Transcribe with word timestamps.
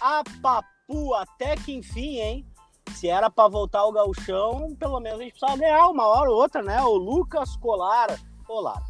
A 0.00 0.22
papu, 0.40 1.12
até 1.12 1.54
que 1.56 1.74
enfim, 1.74 2.16
hein? 2.18 2.46
Se 2.94 3.08
era 3.08 3.28
para 3.28 3.46
voltar 3.46 3.80
ao 3.80 3.92
gauchão, 3.92 4.74
pelo 4.78 5.00
menos 5.00 5.20
a 5.20 5.22
gente 5.22 5.32
precisava 5.32 5.58
ganhar 5.58 5.86
uma 5.88 6.06
hora 6.06 6.30
ou 6.30 6.36
outra, 6.40 6.62
né? 6.62 6.80
O 6.80 6.96
Lucas 6.96 7.54
Colar. 7.58 8.18
Olá. 8.48 8.82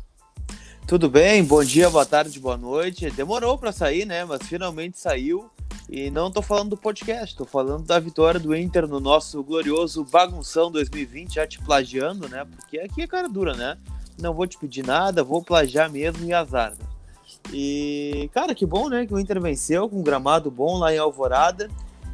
Tudo 0.87 1.11
bem? 1.11 1.43
Bom 1.43 1.65
dia, 1.65 1.91
boa 1.91 2.07
tarde, 2.07 2.39
boa 2.39 2.57
noite. 2.57 3.11
Demorou 3.11 3.59
para 3.59 3.73
sair, 3.73 4.05
né? 4.05 4.25
Mas 4.25 4.47
finalmente 4.47 4.97
saiu. 4.97 5.51
E 5.91 6.09
não 6.09 6.31
tô 6.31 6.41
falando 6.41 6.71
do 6.71 6.77
podcast, 6.77 7.35
tô 7.35 7.45
falando 7.45 7.85
da 7.85 7.99
vitória 7.99 8.39
do 8.39 8.55
Inter 8.55 8.87
no 8.87 9.01
nosso 9.01 9.43
glorioso 9.43 10.05
Bagunção 10.05 10.71
2020, 10.71 11.35
já 11.35 11.47
te 11.49 11.59
plagiando, 11.59 12.29
né? 12.29 12.45
Porque 12.45 12.79
aqui 12.79 13.03
é 13.03 13.09
cara 13.09 13.29
dura, 13.29 13.55
né? 13.55 13.77
Não 14.19 14.33
vou 14.33 14.47
te 14.47 14.59
pedir 14.59 14.85
nada, 14.85 15.23
vou 15.23 15.43
plagiar 15.43 15.91
mesmo 15.91 16.25
e 16.25 16.33
azar. 16.33 16.71
Né? 16.71 16.87
E, 17.53 18.31
cara, 18.33 18.55
que 18.55 18.67
bom, 18.67 18.89
né? 18.89 19.07
Que 19.07 19.15
o 19.15 19.19
Inter 19.19 19.41
venceu 19.41 19.89
com 19.89 19.99
um 19.99 20.03
gramado 20.03 20.51
bom 20.51 20.79
lá 20.79 20.93
em 20.93 20.99
Alvorada. 20.99 21.69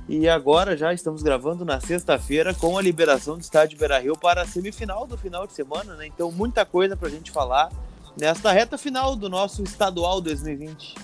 E 0.09 0.29
agora 0.29 0.77
já 0.77 0.93
estamos 0.93 1.23
gravando 1.23 1.65
na 1.65 1.81
sexta-feira 1.81 2.53
com 2.53 2.77
a 2.77 2.83
liberação 2.83 3.37
do 3.37 3.41
estádio 3.41 3.79
Beira 3.79 4.01
Rio 4.01 4.17
para 4.17 4.43
a 4.43 4.47
semifinal 4.47 5.07
do 5.07 5.17
final 5.17 5.47
de 5.47 5.53
semana, 5.53 5.95
né? 5.95 6.07
Então, 6.07 6.31
muita 6.33 6.67
coisa 6.67 6.97
pra 6.97 7.09
gente 7.09 7.31
falar 7.31 7.71
nesta 8.19 8.53
reta 8.53 8.77
final 8.77 9.15
do 9.15 9.29
nosso 9.29 9.63
estadual 9.63 10.21
2020. 10.21 10.95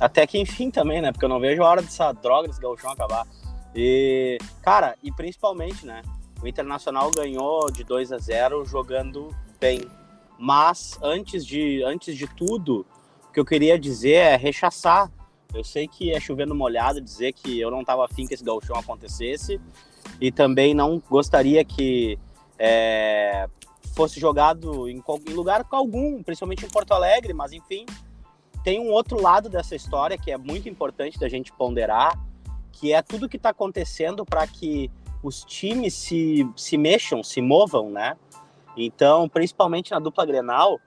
Até 0.00 0.26
que 0.26 0.38
enfim 0.38 0.70
também, 0.70 1.00
né? 1.00 1.12
Porque 1.12 1.24
eu 1.24 1.28
não 1.28 1.38
vejo 1.38 1.62
a 1.62 1.68
hora 1.68 1.82
dessa 1.82 2.12
droga 2.12 2.48
desse 2.48 2.60
gauchão 2.60 2.90
acabar. 2.90 3.26
E, 3.74 4.38
cara, 4.62 4.96
e 5.02 5.12
principalmente, 5.12 5.86
né? 5.86 6.02
O 6.42 6.48
Internacional 6.48 7.10
ganhou 7.10 7.70
de 7.70 7.84
2 7.84 8.10
a 8.10 8.18
0 8.18 8.64
jogando 8.64 9.34
bem. 9.60 9.82
Mas 10.38 10.98
antes 11.02 11.44
de, 11.44 11.82
antes 11.84 12.16
de 12.16 12.26
tudo, 12.26 12.86
o 13.28 13.32
que 13.32 13.40
eu 13.40 13.44
queria 13.44 13.78
dizer 13.78 14.14
é 14.14 14.36
rechaçar. 14.36 15.10
Eu 15.52 15.62
sei 15.62 15.86
que 15.86 16.12
é 16.12 16.18
chovendo 16.18 16.54
molhado 16.54 17.00
dizer 17.00 17.32
que 17.32 17.60
eu 17.60 17.70
não 17.70 17.80
estava 17.80 18.04
afim 18.04 18.26
que 18.26 18.34
esse 18.34 18.44
gauchão 18.44 18.76
acontecesse 18.76 19.60
e 20.20 20.32
também 20.32 20.74
não 20.74 21.00
gostaria 21.08 21.64
que 21.64 22.18
é, 22.58 23.48
fosse 23.94 24.18
jogado 24.18 24.88
em, 24.88 25.02
em 25.28 25.32
lugar 25.32 25.64
algum, 25.70 26.22
principalmente 26.22 26.66
em 26.66 26.68
Porto 26.68 26.92
Alegre, 26.92 27.32
mas 27.32 27.52
enfim, 27.52 27.86
tem 28.64 28.80
um 28.80 28.90
outro 28.90 29.20
lado 29.20 29.48
dessa 29.48 29.76
história 29.76 30.18
que 30.18 30.30
é 30.30 30.36
muito 30.36 30.68
importante 30.68 31.18
da 31.18 31.28
gente 31.28 31.52
ponderar, 31.52 32.18
que 32.72 32.92
é 32.92 33.02
tudo 33.02 33.28
que 33.28 33.36
está 33.36 33.50
acontecendo 33.50 34.24
para 34.24 34.46
que 34.46 34.90
os 35.22 35.44
times 35.44 35.94
se, 35.94 36.48
se 36.56 36.76
mexam, 36.76 37.22
se 37.22 37.40
movam, 37.40 37.90
né? 37.90 38.16
Então, 38.76 39.28
principalmente 39.28 39.92
na 39.92 39.98
dupla 39.98 40.26
Grenal, 40.26 40.80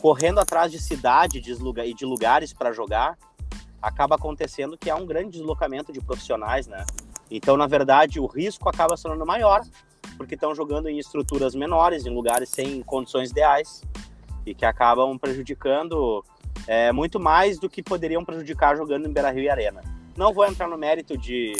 correndo 0.00 0.40
atrás 0.40 0.70
de 0.70 0.78
cidade 0.78 1.40
de 1.40 1.54
lugar, 1.54 1.86
e 1.86 1.94
de 1.94 2.04
lugares 2.04 2.52
para 2.52 2.72
jogar, 2.72 3.16
acaba 3.80 4.14
acontecendo 4.14 4.78
que 4.78 4.88
há 4.88 4.96
um 4.96 5.06
grande 5.06 5.30
deslocamento 5.38 5.92
de 5.92 6.00
profissionais, 6.00 6.66
né? 6.66 6.84
Então, 7.30 7.56
na 7.56 7.66
verdade, 7.66 8.20
o 8.20 8.26
risco 8.26 8.68
acaba 8.68 8.96
sendo 8.96 9.24
maior, 9.26 9.62
porque 10.16 10.34
estão 10.34 10.54
jogando 10.54 10.88
em 10.88 10.98
estruturas 10.98 11.54
menores, 11.54 12.06
em 12.06 12.14
lugares 12.14 12.48
sem 12.48 12.82
condições 12.82 13.30
ideais, 13.30 13.82
e 14.44 14.54
que 14.54 14.64
acabam 14.64 15.18
prejudicando 15.18 16.24
é, 16.66 16.92
muito 16.92 17.18
mais 17.18 17.58
do 17.58 17.68
que 17.68 17.82
poderiam 17.82 18.24
prejudicar 18.24 18.76
jogando 18.76 19.08
em 19.08 19.12
Beira-Rio 19.12 19.44
e 19.44 19.48
Arena. 19.48 19.82
Não 20.16 20.32
vou 20.32 20.44
entrar 20.44 20.68
no 20.68 20.76
mérito 20.76 21.16
de, 21.16 21.54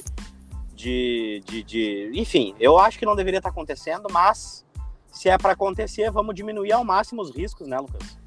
de, 0.75 1.43
de, 1.47 1.63
de, 1.63 2.11
Enfim, 2.15 2.55
eu 2.61 2.79
acho 2.79 2.99
que 2.99 3.07
não 3.07 3.17
deveria 3.17 3.39
estar 3.39 3.49
acontecendo, 3.49 4.07
mas 4.11 4.65
se 5.13 5.29
é 5.29 5.39
para 5.39 5.53
acontecer, 5.53 6.11
vamos 6.11 6.35
diminuir 6.35 6.73
ao 6.73 6.85
máximo 6.85 7.23
os 7.23 7.31
riscos, 7.31 7.69
né, 7.69 7.79
Lucas? 7.79 8.19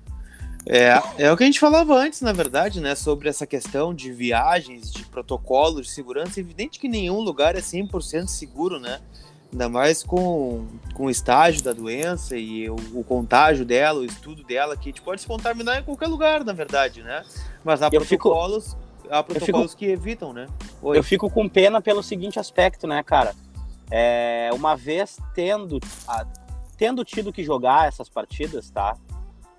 É, 0.68 1.00
é 1.18 1.32
o 1.32 1.38
que 1.38 1.44
a 1.44 1.46
gente 1.46 1.60
falava 1.60 1.94
antes, 1.94 2.22
na 2.22 2.32
verdade, 2.32 2.80
né, 2.80 2.96
sobre 2.96 3.28
essa 3.28 3.46
questão 3.46 3.94
de 3.94 4.12
viagens, 4.12 4.92
de 4.92 5.04
protocolos 5.06 5.88
de 5.88 5.94
segurança. 5.94 6.40
É 6.40 6.42
evidente 6.42 6.80
que 6.80 6.88
nenhum 6.88 7.20
lugar 7.20 7.56
é 7.56 7.60
100% 7.60 8.28
seguro, 8.28 8.80
né? 8.80 9.02
ainda 9.56 9.70
mais 9.70 10.04
com, 10.04 10.68
com 10.94 11.06
o 11.06 11.10
estágio 11.10 11.64
da 11.64 11.72
doença 11.72 12.36
e 12.36 12.70
o, 12.70 12.76
o, 12.94 13.04
contágio 13.04 13.66
dela, 13.66 14.02
o 14.02 14.06
estudo 14.06 14.44
dela, 14.44 14.76
que 14.76 14.90
a 14.90 14.92
gente 14.92 15.02
pode 15.02 15.22
se 15.22 15.28
contaminar 15.28 15.80
em 15.80 15.84
qualquer 15.84 16.08
lugar, 16.08 16.44
na 16.44 16.52
verdade, 16.52 17.02
né? 17.02 17.24
Mas 17.64 17.82
há 17.82 17.86
eu 17.86 18.02
protocolos, 18.02 18.74
fico, 18.74 19.14
há 19.14 19.24
protocolos 19.24 19.72
fico, 19.72 19.80
que 19.80 19.86
evitam, 19.86 20.34
né? 20.34 20.48
Oi. 20.82 20.98
Eu 20.98 21.04
fico 21.04 21.30
com 21.30 21.48
pena 21.48 21.82
pelo 21.82 22.04
seguinte 22.04 22.38
aspecto, 22.38 22.86
né, 22.86 23.02
cara? 23.02 23.34
É, 23.90 24.50
uma 24.54 24.76
vez 24.76 25.18
tendo, 25.34 25.80
a, 26.06 26.26
tendo 26.78 27.04
tido 27.04 27.32
que 27.32 27.44
jogar 27.44 27.88
essas 27.88 28.10
partidas, 28.10 28.70
tá? 28.70 28.98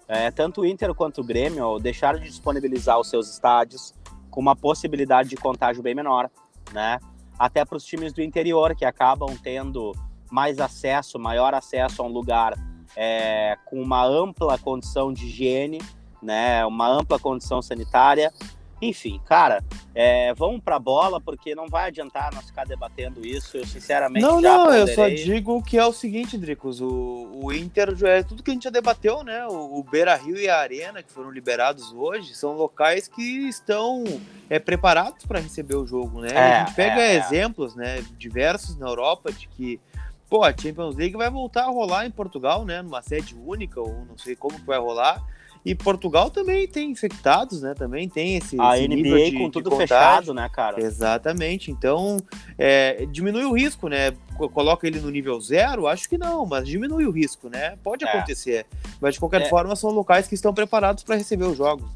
É, 0.08 0.30
tanto 0.30 0.60
o 0.60 0.66
Inter 0.66 0.94
quanto 0.94 1.20
o 1.20 1.24
Grêmio 1.24 1.78
deixaram 1.78 2.18
de 2.18 2.26
disponibilizar 2.26 2.98
os 2.98 3.08
seus 3.08 3.28
estádios 3.28 3.94
com 4.30 4.40
uma 4.40 4.54
possibilidade 4.54 5.28
de 5.28 5.36
contágio 5.36 5.82
bem 5.82 5.94
menor, 5.94 6.30
né? 6.72 6.98
até 7.38 7.64
para 7.64 7.76
os 7.76 7.84
times 7.84 8.12
do 8.12 8.22
interior 8.22 8.74
que 8.74 8.84
acabam 8.84 9.36
tendo 9.42 9.92
mais 10.30 10.58
acesso, 10.58 11.18
maior 11.18 11.54
acesso 11.54 12.02
a 12.02 12.04
um 12.04 12.08
lugar 12.08 12.54
é, 12.96 13.56
com 13.66 13.80
uma 13.80 14.04
ampla 14.04 14.58
condição 14.58 15.12
de 15.12 15.26
higiene, 15.26 15.80
né, 16.22 16.64
uma 16.64 16.88
ampla 16.88 17.18
condição 17.18 17.60
sanitária. 17.60 18.32
Enfim, 18.80 19.18
cara, 19.24 19.64
é, 19.94 20.34
vamos 20.34 20.60
para 20.60 20.76
a 20.76 20.78
bola, 20.78 21.18
porque 21.18 21.54
não 21.54 21.66
vai 21.66 21.88
adiantar 21.88 22.34
nós 22.34 22.44
ficar 22.44 22.66
debatendo 22.66 23.26
isso. 23.26 23.56
Eu, 23.56 23.66
sinceramente, 23.66 24.20
não, 24.20 24.38
não, 24.38 24.64
ponderei. 24.64 24.82
eu 24.82 24.94
só 24.94 25.08
digo 25.08 25.62
que 25.62 25.78
é 25.78 25.84
o 25.84 25.92
seguinte, 25.92 26.36
Dricos: 26.36 26.82
o, 26.82 27.30
o 27.42 27.52
Inter, 27.52 27.96
é 28.04 28.22
tudo 28.22 28.42
que 28.42 28.50
a 28.50 28.54
gente 28.54 28.64
já 28.64 28.70
debateu, 28.70 29.24
né? 29.24 29.46
O, 29.46 29.78
o 29.78 29.82
Beira 29.82 30.14
Rio 30.14 30.36
e 30.36 30.48
a 30.48 30.58
Arena, 30.58 31.02
que 31.02 31.10
foram 31.10 31.30
liberados 31.30 31.90
hoje, 31.92 32.34
são 32.34 32.52
locais 32.52 33.08
que 33.08 33.48
estão 33.48 34.04
é, 34.50 34.58
preparados 34.58 35.24
para 35.24 35.40
receber 35.40 35.76
o 35.76 35.86
jogo, 35.86 36.20
né? 36.20 36.28
É, 36.32 36.38
a 36.38 36.64
gente 36.64 36.74
pega 36.74 37.00
é, 37.00 37.14
é, 37.14 37.16
exemplos, 37.16 37.74
né, 37.74 38.04
diversos 38.18 38.76
na 38.76 38.86
Europa 38.86 39.32
de 39.32 39.48
que. 39.48 39.80
Pô, 40.28 40.42
a 40.42 40.50
Champions 40.50 40.96
League 40.96 41.16
vai 41.16 41.30
voltar 41.30 41.62
a 41.62 41.70
rolar 41.70 42.04
em 42.04 42.10
Portugal, 42.10 42.64
né? 42.64 42.82
Numa 42.82 43.00
sede 43.00 43.34
única, 43.34 43.80
ou 43.80 44.04
não 44.06 44.18
sei 44.18 44.34
como 44.34 44.58
que 44.58 44.66
vai 44.66 44.78
rolar 44.78 45.24
e 45.66 45.74
Portugal 45.74 46.30
também 46.30 46.68
tem 46.68 46.92
infectados, 46.92 47.60
né? 47.60 47.74
Também 47.74 48.08
tem 48.08 48.36
esse. 48.36 48.56
A 48.60 48.78
esse 48.78 48.86
NBA 48.86 49.30
de, 49.32 49.38
com 49.38 49.50
tudo 49.50 49.74
fechado, 49.74 50.32
né, 50.32 50.48
cara? 50.48 50.80
Exatamente. 50.80 51.72
Então, 51.72 52.18
é, 52.56 53.04
diminui 53.06 53.42
o 53.44 53.52
risco, 53.52 53.88
né? 53.88 54.12
Coloca 54.54 54.86
ele 54.86 55.00
no 55.00 55.10
nível 55.10 55.40
zero? 55.40 55.88
Acho 55.88 56.08
que 56.08 56.16
não, 56.16 56.46
mas 56.46 56.68
diminui 56.68 57.04
o 57.04 57.10
risco, 57.10 57.48
né? 57.48 57.76
Pode 57.82 58.04
é. 58.04 58.08
acontecer. 58.08 58.64
Mas 59.00 59.14
de 59.14 59.20
qualquer 59.20 59.42
é. 59.42 59.48
forma, 59.48 59.74
são 59.74 59.90
locais 59.90 60.28
que 60.28 60.36
estão 60.36 60.54
preparados 60.54 61.02
para 61.02 61.16
receber 61.16 61.46
os 61.46 61.56
jogos. 61.56 61.90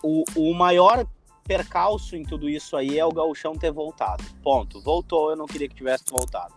O, 0.00 0.22
o 0.36 0.54
maior 0.54 1.04
percalço 1.42 2.14
em 2.14 2.22
tudo 2.22 2.48
isso 2.48 2.76
aí 2.76 3.00
é 3.00 3.04
o 3.04 3.10
Gauchão 3.10 3.56
ter 3.56 3.72
voltado. 3.72 4.22
Ponto. 4.44 4.80
Voltou, 4.80 5.30
eu 5.30 5.36
não 5.36 5.46
queria 5.46 5.68
que 5.68 5.74
tivesse 5.74 6.04
voltado. 6.08 6.54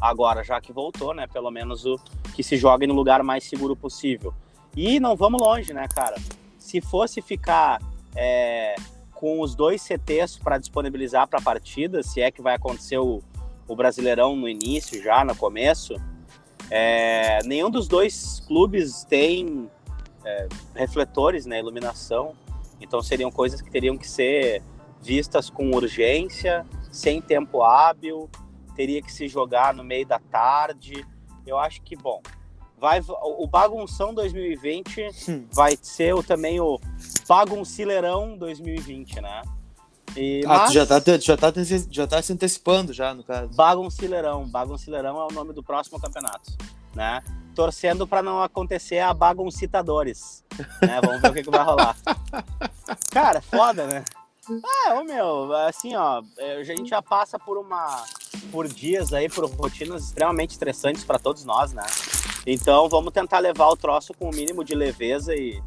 Agora, 0.00 0.42
já 0.42 0.60
que 0.60 0.72
voltou, 0.72 1.14
né? 1.14 1.28
Pelo 1.28 1.52
menos 1.52 1.86
o 1.86 1.96
que 2.34 2.42
se 2.42 2.56
jogue 2.56 2.88
no 2.88 2.94
lugar 2.94 3.22
mais 3.22 3.44
seguro 3.44 3.76
possível. 3.76 4.34
E 4.76 4.98
não 4.98 5.14
vamos 5.14 5.40
longe, 5.40 5.72
né, 5.72 5.86
cara? 5.94 6.16
Se 6.58 6.80
fosse 6.80 7.20
ficar 7.20 7.80
é, 8.14 8.74
com 9.12 9.40
os 9.40 9.54
dois 9.54 9.82
CTs 9.82 10.38
para 10.38 10.58
disponibilizar 10.58 11.28
para 11.28 11.38
a 11.38 11.42
partida, 11.42 12.02
se 12.02 12.20
é 12.20 12.30
que 12.30 12.40
vai 12.40 12.54
acontecer 12.54 12.98
o, 12.98 13.22
o 13.68 13.76
Brasileirão 13.76 14.34
no 14.34 14.48
início, 14.48 15.02
já 15.02 15.24
no 15.24 15.36
começo, 15.36 15.94
é, 16.70 17.40
nenhum 17.44 17.70
dos 17.70 17.86
dois 17.86 18.40
clubes 18.46 19.04
tem 19.04 19.70
é, 20.24 20.48
refletores, 20.74 21.44
né, 21.44 21.58
iluminação. 21.58 22.34
Então 22.80 23.02
seriam 23.02 23.30
coisas 23.30 23.60
que 23.60 23.70
teriam 23.70 23.96
que 23.98 24.08
ser 24.08 24.62
vistas 25.02 25.50
com 25.50 25.70
urgência, 25.70 26.64
sem 26.90 27.20
tempo 27.20 27.62
hábil, 27.62 28.30
teria 28.74 29.02
que 29.02 29.12
se 29.12 29.28
jogar 29.28 29.74
no 29.74 29.84
meio 29.84 30.06
da 30.06 30.18
tarde. 30.18 31.06
Eu 31.46 31.58
acho 31.58 31.82
que, 31.82 31.96
bom, 31.96 32.22
vai 32.82 33.00
o 33.06 33.46
Bagunção 33.46 34.12
2020 34.12 35.08
hum. 35.28 35.46
vai 35.52 35.78
ser 35.80 36.16
o, 36.16 36.20
também 36.20 36.58
o 36.58 36.80
Baguncileirão 37.28 38.36
2020, 38.36 39.20
né? 39.20 39.42
E, 40.16 40.42
ah, 40.44 40.48
mas... 40.48 40.70
tu 40.70 40.74
já 40.74 40.84
tá, 40.84 41.00
já, 41.20 41.36
tá, 41.36 41.52
já 41.88 42.06
tá 42.08 42.20
se 42.20 42.32
antecipando 42.32 42.92
já, 42.92 43.14
no 43.14 43.22
caso. 43.22 43.54
Baguncileirão. 43.54 44.48
Baguncileirão 44.48 45.16
é 45.20 45.26
o 45.30 45.32
nome 45.32 45.52
do 45.52 45.62
próximo 45.62 46.00
campeonato, 46.00 46.50
né? 46.92 47.22
Torcendo 47.54 48.04
para 48.04 48.20
não 48.20 48.42
acontecer 48.42 48.98
a 48.98 49.14
Baguncitadores, 49.14 50.42
né? 50.82 51.00
Vamos 51.06 51.22
ver 51.22 51.30
o 51.30 51.34
que, 51.34 51.42
que 51.44 51.50
vai 51.50 51.64
rolar. 51.64 51.96
Cara, 53.12 53.40
foda, 53.40 53.86
né? 53.86 54.04
Ah, 54.64 54.94
ô 54.94 55.04
meu, 55.04 55.54
assim, 55.68 55.94
ó, 55.94 56.20
é, 56.36 56.56
a 56.56 56.64
gente 56.64 56.90
já 56.90 57.00
passa 57.00 57.38
por 57.38 57.56
uma 57.56 58.04
por 58.50 58.66
dias 58.66 59.12
aí, 59.12 59.28
por 59.28 59.48
rotinas 59.48 60.06
extremamente 60.06 60.50
estressantes 60.50 61.04
para 61.04 61.18
todos 61.18 61.44
nós, 61.44 61.72
né? 61.72 61.84
Então 62.46 62.88
vamos 62.88 63.12
tentar 63.12 63.38
levar 63.38 63.68
o 63.68 63.76
troço 63.76 64.12
com 64.14 64.30
o 64.30 64.34
mínimo 64.34 64.64
de 64.64 64.74
leveza 64.74 65.34
e, 65.34 65.62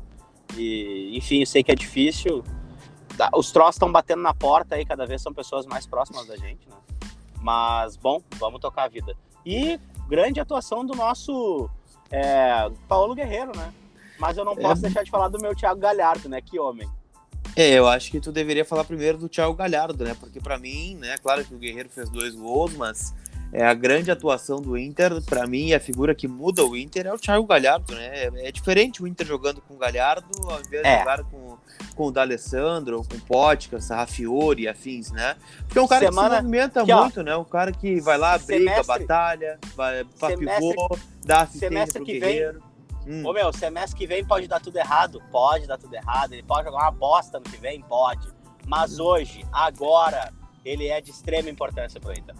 e 0.58 1.18
enfim, 1.18 1.40
eu 1.40 1.46
sei 1.46 1.64
que 1.64 1.72
é 1.72 1.76
difícil. 1.76 2.44
Os 3.34 3.52
troços 3.52 3.76
estão 3.76 3.92
batendo 3.92 4.22
na 4.22 4.34
porta 4.34 4.76
aí, 4.76 4.86
cada 4.86 5.06
vez 5.06 5.22
são 5.22 5.34
pessoas 5.34 5.66
mais 5.66 5.88
próximas 5.88 6.28
da 6.28 6.36
gente, 6.36 6.68
né? 6.68 6.76
Mas, 7.42 7.96
bom, 7.96 8.22
vamos 8.38 8.60
tocar 8.60 8.84
a 8.84 8.88
vida. 8.88 9.16
E 9.46 9.80
grande 10.08 10.40
atuação 10.40 10.86
do 10.86 10.96
nosso 10.96 11.70
é, 12.12 12.70
Paulo 12.88 13.16
Guerreiro, 13.16 13.56
né? 13.56 13.74
Mas 14.20 14.38
eu 14.38 14.44
não 14.44 14.56
posso 14.56 14.80
é... 14.80 14.90
deixar 14.90 15.04
de 15.04 15.12
falar 15.12 15.30
do 15.30 15.40
meu 15.40 15.56
Thiago 15.56 15.80
Galhardo, 15.80 16.28
né? 16.28 16.42
Que 16.42 16.60
homem. 16.60 16.90
É, 17.56 17.70
eu 17.70 17.88
acho 17.88 18.12
que 18.12 18.20
tu 18.20 18.32
deveria 18.32 18.66
falar 18.66 18.84
primeiro 18.84 19.18
do 19.18 19.30
Thiago 19.30 19.54
Galhardo, 19.54 20.04
né? 20.04 20.16
Porque 20.20 20.42
para 20.42 20.58
mim, 20.58 20.96
né, 20.96 21.18
claro 21.20 21.46
que 21.46 21.54
o 21.54 21.58
Guerreiro 21.58 21.90
fez 21.90 22.10
dois 22.10 22.36
gols, 22.36 22.74
mas 22.76 23.14
é 23.56 23.66
a 23.66 23.74
grande 23.74 24.12
atuação 24.12 24.62
do 24.62 24.78
Inter, 24.78 25.22
para 25.22 25.48
mim, 25.48 25.74
a 25.74 25.80
figura 25.80 26.14
que 26.14 26.28
muda 26.28 26.66
o 26.66 26.76
Inter 26.76 27.08
é 27.08 27.14
o 27.14 27.18
Thiago 27.18 27.46
Galhardo, 27.46 27.96
né? 27.96 28.26
É, 28.36 28.52
diferente 28.52 29.02
o 29.02 29.08
Inter 29.08 29.26
jogando 29.26 29.62
com 29.62 29.76
o 29.76 29.78
Galhardo 29.78 30.28
ao 30.44 30.60
invés 30.60 30.84
de 30.84 30.90
é. 30.90 31.00
jogar 31.00 31.24
com, 31.24 31.58
com 31.96 32.08
o 32.08 32.12
D'Alessandro, 32.12 33.02
com 33.04 33.76
o 33.76 33.82
Sarrafiori 33.82 34.64
e 34.64 34.68
afins, 34.68 35.10
né? 35.12 35.38
Porque 35.60 35.80
é 35.80 35.82
um 35.82 35.88
cara 35.88 36.06
Semana... 36.06 36.30
que 36.30 36.36
se 36.36 36.42
movimenta 36.42 36.84
que, 36.84 36.94
muito, 36.94 37.20
ó, 37.22 37.24
né? 37.24 37.38
Um 37.38 37.46
cara 37.46 37.72
que 37.72 38.02
vai 38.02 38.18
lá, 38.18 38.38
briga, 38.38 38.72
semestre... 38.72 38.86
batalha, 38.86 39.60
vai 39.76 40.04
pra 40.20 40.36
pivô, 40.36 40.98
dá 41.24 41.42
assistência 41.42 41.70
semestre 41.70 42.00
pro 42.00 42.06
que 42.06 42.20
Guerreiro. 42.20 42.60
Vem 42.60 42.76
Hum. 43.08 43.22
Ô 43.24 43.34
meu, 43.34 43.54
semestre 43.54 43.96
que 43.96 44.08
vem 44.08 44.26
pode 44.26 44.48
dar 44.48 44.60
tudo 44.60 44.78
errado? 44.78 45.22
Pode 45.32 45.68
dar 45.68 45.78
tudo 45.78 45.94
errado. 45.94 46.34
Ele 46.34 46.42
pode 46.42 46.66
jogar 46.66 46.86
uma 46.86 46.92
bosta 46.92 47.38
no 47.38 47.46
que 47.46 47.58
vem? 47.58 47.80
Pode. 47.82 48.28
Mas 48.66 49.00
hoje, 49.00 49.46
agora, 49.52 50.34
ele 50.64 50.88
é 50.88 51.00
de 51.00 51.12
extrema 51.12 51.48
importância 51.48 52.02
pro 52.02 52.12
Inter. 52.12 52.36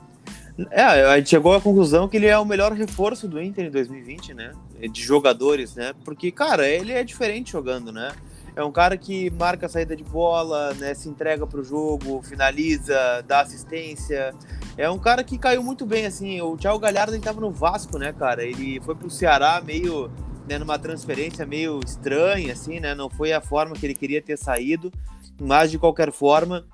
É, 0.72 0.82
a 0.84 1.18
gente 1.18 1.30
chegou 1.30 1.54
à 1.54 1.60
conclusão 1.60 2.08
que 2.08 2.16
ele 2.16 2.28
é 2.28 2.38
o 2.38 2.46
melhor 2.46 2.72
reforço 2.72 3.28
do 3.28 3.42
Inter 3.42 3.66
em 3.66 3.70
2020, 3.70 4.34
né? 4.34 4.54
De 4.92 5.02
jogadores, 5.02 5.76
né? 5.76 5.94
Porque, 6.06 6.32
cara, 6.32 6.68
ele 6.68 6.94
é 6.94 7.04
diferente 7.04 7.52
jogando, 7.52 7.92
né? 7.92 8.12
É 8.56 8.64
um 8.64 8.72
cara 8.72 8.96
que 8.96 9.30
marca 9.32 9.66
a 9.66 9.70
saída 9.70 9.98
de 9.98 10.04
bola, 10.04 10.74
né? 10.76 10.94
Se 10.94 11.10
entrega 11.10 11.46
pro 11.46 11.62
jogo, 11.62 12.22
finaliza, 12.24 13.22
dá 13.28 13.42
assistência. 13.42 14.34
É 14.78 14.90
um 14.90 14.98
cara 14.98 15.26
que 15.26 15.38
caiu 15.38 15.62
muito 15.62 15.86
bem, 15.86 16.06
assim. 16.06 16.40
O 16.40 16.56
Thiago 16.56 16.80
Galhardo, 16.80 17.14
ele 17.14 17.24
tava 17.24 17.42
no 17.42 17.52
Vasco, 17.52 17.98
né, 17.98 18.14
cara? 18.14 18.44
Ele 18.44 18.80
foi 18.80 18.96
pro 18.96 19.10
Ceará 19.10 19.62
meio 19.62 20.10
né, 20.48 20.58
numa 20.58 20.80
transferência 20.80 21.46
meio 21.46 21.82
estranha, 21.86 22.54
assim, 22.54 22.80
né? 22.80 22.96
Não 22.96 23.10
foi 23.10 23.34
a 23.34 23.42
forma 23.42 23.76
que 23.76 23.86
ele 23.86 23.96
queria 23.96 24.22
ter 24.22 24.38
saído, 24.38 24.92
mas 25.42 25.70
de 25.70 25.78
qualquer 25.78 26.12
forma 26.12 26.66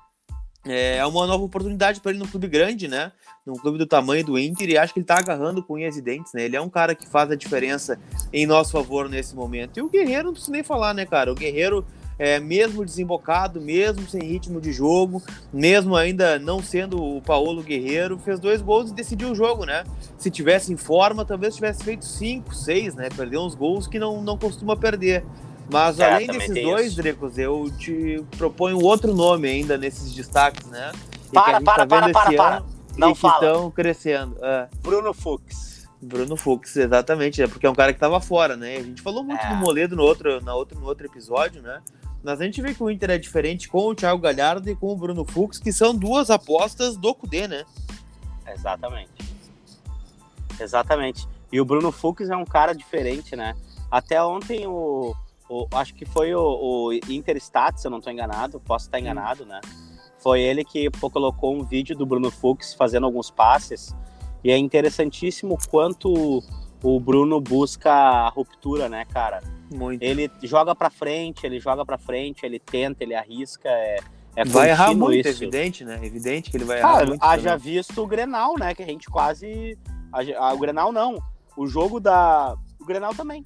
é 0.64 1.04
uma 1.04 1.26
nova 1.26 1.42
oportunidade 1.42 2.00
para 2.00 2.12
ele 2.12 2.20
no 2.20 2.28
clube 2.28 2.46
grande, 2.46 2.86
né? 2.86 3.10
Num 3.44 3.54
clube 3.54 3.78
do 3.78 3.86
tamanho 3.86 4.24
do 4.24 4.38
Inter, 4.38 4.70
e 4.70 4.78
acho 4.78 4.92
que 4.92 5.00
ele 5.00 5.06
tá 5.06 5.18
agarrando 5.18 5.62
com 5.62 5.74
unhas 5.74 5.96
e 5.96 6.00
dentes, 6.00 6.32
né? 6.32 6.44
Ele 6.44 6.56
é 6.56 6.60
um 6.60 6.68
cara 6.68 6.94
que 6.94 7.08
faz 7.08 7.30
a 7.30 7.34
diferença 7.34 7.98
em 8.32 8.46
nosso 8.46 8.72
favor 8.72 9.08
nesse 9.08 9.34
momento. 9.34 9.78
E 9.78 9.82
o 9.82 9.88
Guerreiro 9.88 10.26
não 10.26 10.32
precisa 10.32 10.52
nem 10.52 10.62
falar, 10.62 10.94
né, 10.94 11.04
cara? 11.04 11.32
O 11.32 11.34
Guerreiro 11.34 11.84
é, 12.18 12.38
mesmo 12.38 12.84
desembocado, 12.84 13.60
mesmo 13.60 14.08
sem 14.08 14.22
ritmo 14.22 14.60
de 14.60 14.72
jogo, 14.72 15.20
mesmo 15.52 15.96
ainda 15.96 16.38
não 16.38 16.62
sendo 16.62 17.02
o 17.02 17.20
Paulo 17.20 17.62
Guerreiro, 17.62 18.18
fez 18.18 18.38
dois 18.38 18.62
gols 18.62 18.90
e 18.90 18.94
decidiu 18.94 19.32
o 19.32 19.34
jogo, 19.34 19.64
né? 19.64 19.82
Se 20.16 20.30
tivesse 20.30 20.72
em 20.72 20.76
forma, 20.76 21.24
talvez 21.24 21.56
tivesse 21.56 21.82
feito 21.82 22.04
cinco, 22.04 22.54
seis, 22.54 22.94
né? 22.94 23.08
Perdeu 23.16 23.40
uns 23.40 23.56
gols 23.56 23.88
que 23.88 23.98
não, 23.98 24.22
não 24.22 24.38
costuma 24.38 24.76
perder. 24.76 25.24
Mas 25.70 25.98
é, 25.98 26.12
além 26.12 26.26
desses 26.26 26.62
dois, 26.62 26.94
Drecos, 26.94 27.38
eu 27.38 27.70
te 27.78 28.22
proponho 28.36 28.78
outro 28.78 29.14
nome 29.14 29.48
ainda 29.48 29.78
nesses 29.78 30.12
destaques, 30.12 30.66
né? 30.68 30.92
Para, 31.32 31.60
para, 31.60 31.74
tá 31.74 31.86
para, 31.86 32.12
para, 32.12 32.32
para. 32.32 32.62
Não 32.96 33.14
fala. 33.14 33.34
estão 33.34 33.70
crescendo. 33.70 34.36
É. 34.42 34.68
Bruno 34.82 35.14
Fux. 35.14 35.88
Bruno 36.00 36.36
Fux, 36.36 36.76
exatamente, 36.76 37.40
é 37.40 37.46
porque 37.46 37.64
é 37.64 37.70
um 37.70 37.74
cara 37.74 37.92
que 37.92 37.96
estava 37.96 38.20
fora, 38.20 38.56
né? 38.56 38.76
A 38.76 38.82
gente 38.82 39.00
falou 39.00 39.22
muito 39.22 39.44
é. 39.44 39.48
do 39.48 39.54
Moledo 39.54 39.94
no 39.94 40.02
outro, 40.02 40.42
na 40.42 40.54
outro, 40.54 40.78
no 40.78 40.86
outro 40.86 41.06
episódio, 41.06 41.62
né? 41.62 41.80
Mas 42.22 42.40
a 42.40 42.44
gente 42.44 42.60
vê 42.60 42.74
que 42.74 42.82
o 42.82 42.90
Inter 42.90 43.10
é 43.10 43.18
diferente 43.18 43.68
com 43.68 43.86
o 43.86 43.94
Thiago 43.94 44.20
Galhardo 44.20 44.68
e 44.68 44.76
com 44.76 44.92
o 44.92 44.96
Bruno 44.96 45.24
Fux, 45.24 45.58
que 45.58 45.72
são 45.72 45.94
duas 45.94 46.28
apostas 46.28 46.96
do 46.96 47.14
Cudê, 47.14 47.48
né? 47.48 47.64
Exatamente. 48.46 49.10
Exatamente. 50.58 51.26
E 51.52 51.60
o 51.60 51.64
Bruno 51.64 51.92
Fux 51.92 52.28
é 52.30 52.36
um 52.36 52.44
cara 52.44 52.72
diferente, 52.72 53.34
né? 53.36 53.54
Até 53.90 54.22
ontem 54.22 54.66
o, 54.66 55.14
o 55.52 55.68
acho 55.74 55.94
que 55.94 56.06
foi 56.06 56.34
o, 56.34 56.40
o 56.40 56.92
Interstat, 56.92 57.78
se 57.78 57.86
eu 57.86 57.90
não 57.90 57.98
estou 57.98 58.12
enganado, 58.12 58.58
posso 58.58 58.86
estar 58.86 58.98
enganado, 58.98 59.44
né? 59.44 59.60
Foi 60.18 60.40
ele 60.40 60.64
que 60.64 60.88
colocou 60.90 61.54
um 61.54 61.62
vídeo 61.62 61.96
do 61.96 62.06
Bruno 62.06 62.30
Fux 62.30 62.72
fazendo 62.74 63.04
alguns 63.04 63.30
passes. 63.30 63.94
E 64.42 64.50
é 64.50 64.56
interessantíssimo 64.56 65.58
quanto 65.68 66.42
o 66.82 67.00
Bruno 67.00 67.40
busca 67.40 67.92
a 67.92 68.28
ruptura, 68.28 68.88
né, 68.88 69.04
cara? 69.04 69.42
Muito. 69.72 70.02
Ele 70.02 70.30
joga 70.42 70.74
para 70.74 70.90
frente, 70.90 71.44
ele 71.44 71.60
joga 71.60 71.84
para 71.84 71.98
frente, 71.98 72.46
ele 72.46 72.58
tenta, 72.58 73.02
ele 73.04 73.14
arrisca, 73.14 73.68
é, 73.68 73.98
é 74.36 74.44
vai 74.44 74.70
errar 74.70 74.94
muito, 74.94 75.28
isso. 75.28 75.42
evidente, 75.42 75.84
né? 75.84 76.00
Evidente 76.02 76.50
que 76.50 76.56
ele 76.56 76.64
vai 76.64 76.78
errar 76.78 77.06
muito. 77.06 77.22
Haja 77.22 77.50
também. 77.50 77.74
visto 77.74 78.02
o 78.02 78.06
Grenal, 78.06 78.54
né? 78.58 78.74
Que 78.74 78.82
a 78.82 78.86
gente 78.86 79.08
quase. 79.08 79.78
A, 80.12 80.54
o 80.54 80.58
Grenal 80.58 80.92
não. 80.92 81.18
O 81.56 81.66
jogo 81.66 82.00
da. 82.00 82.56
O 82.80 82.84
Grenal 82.84 83.14
também. 83.14 83.44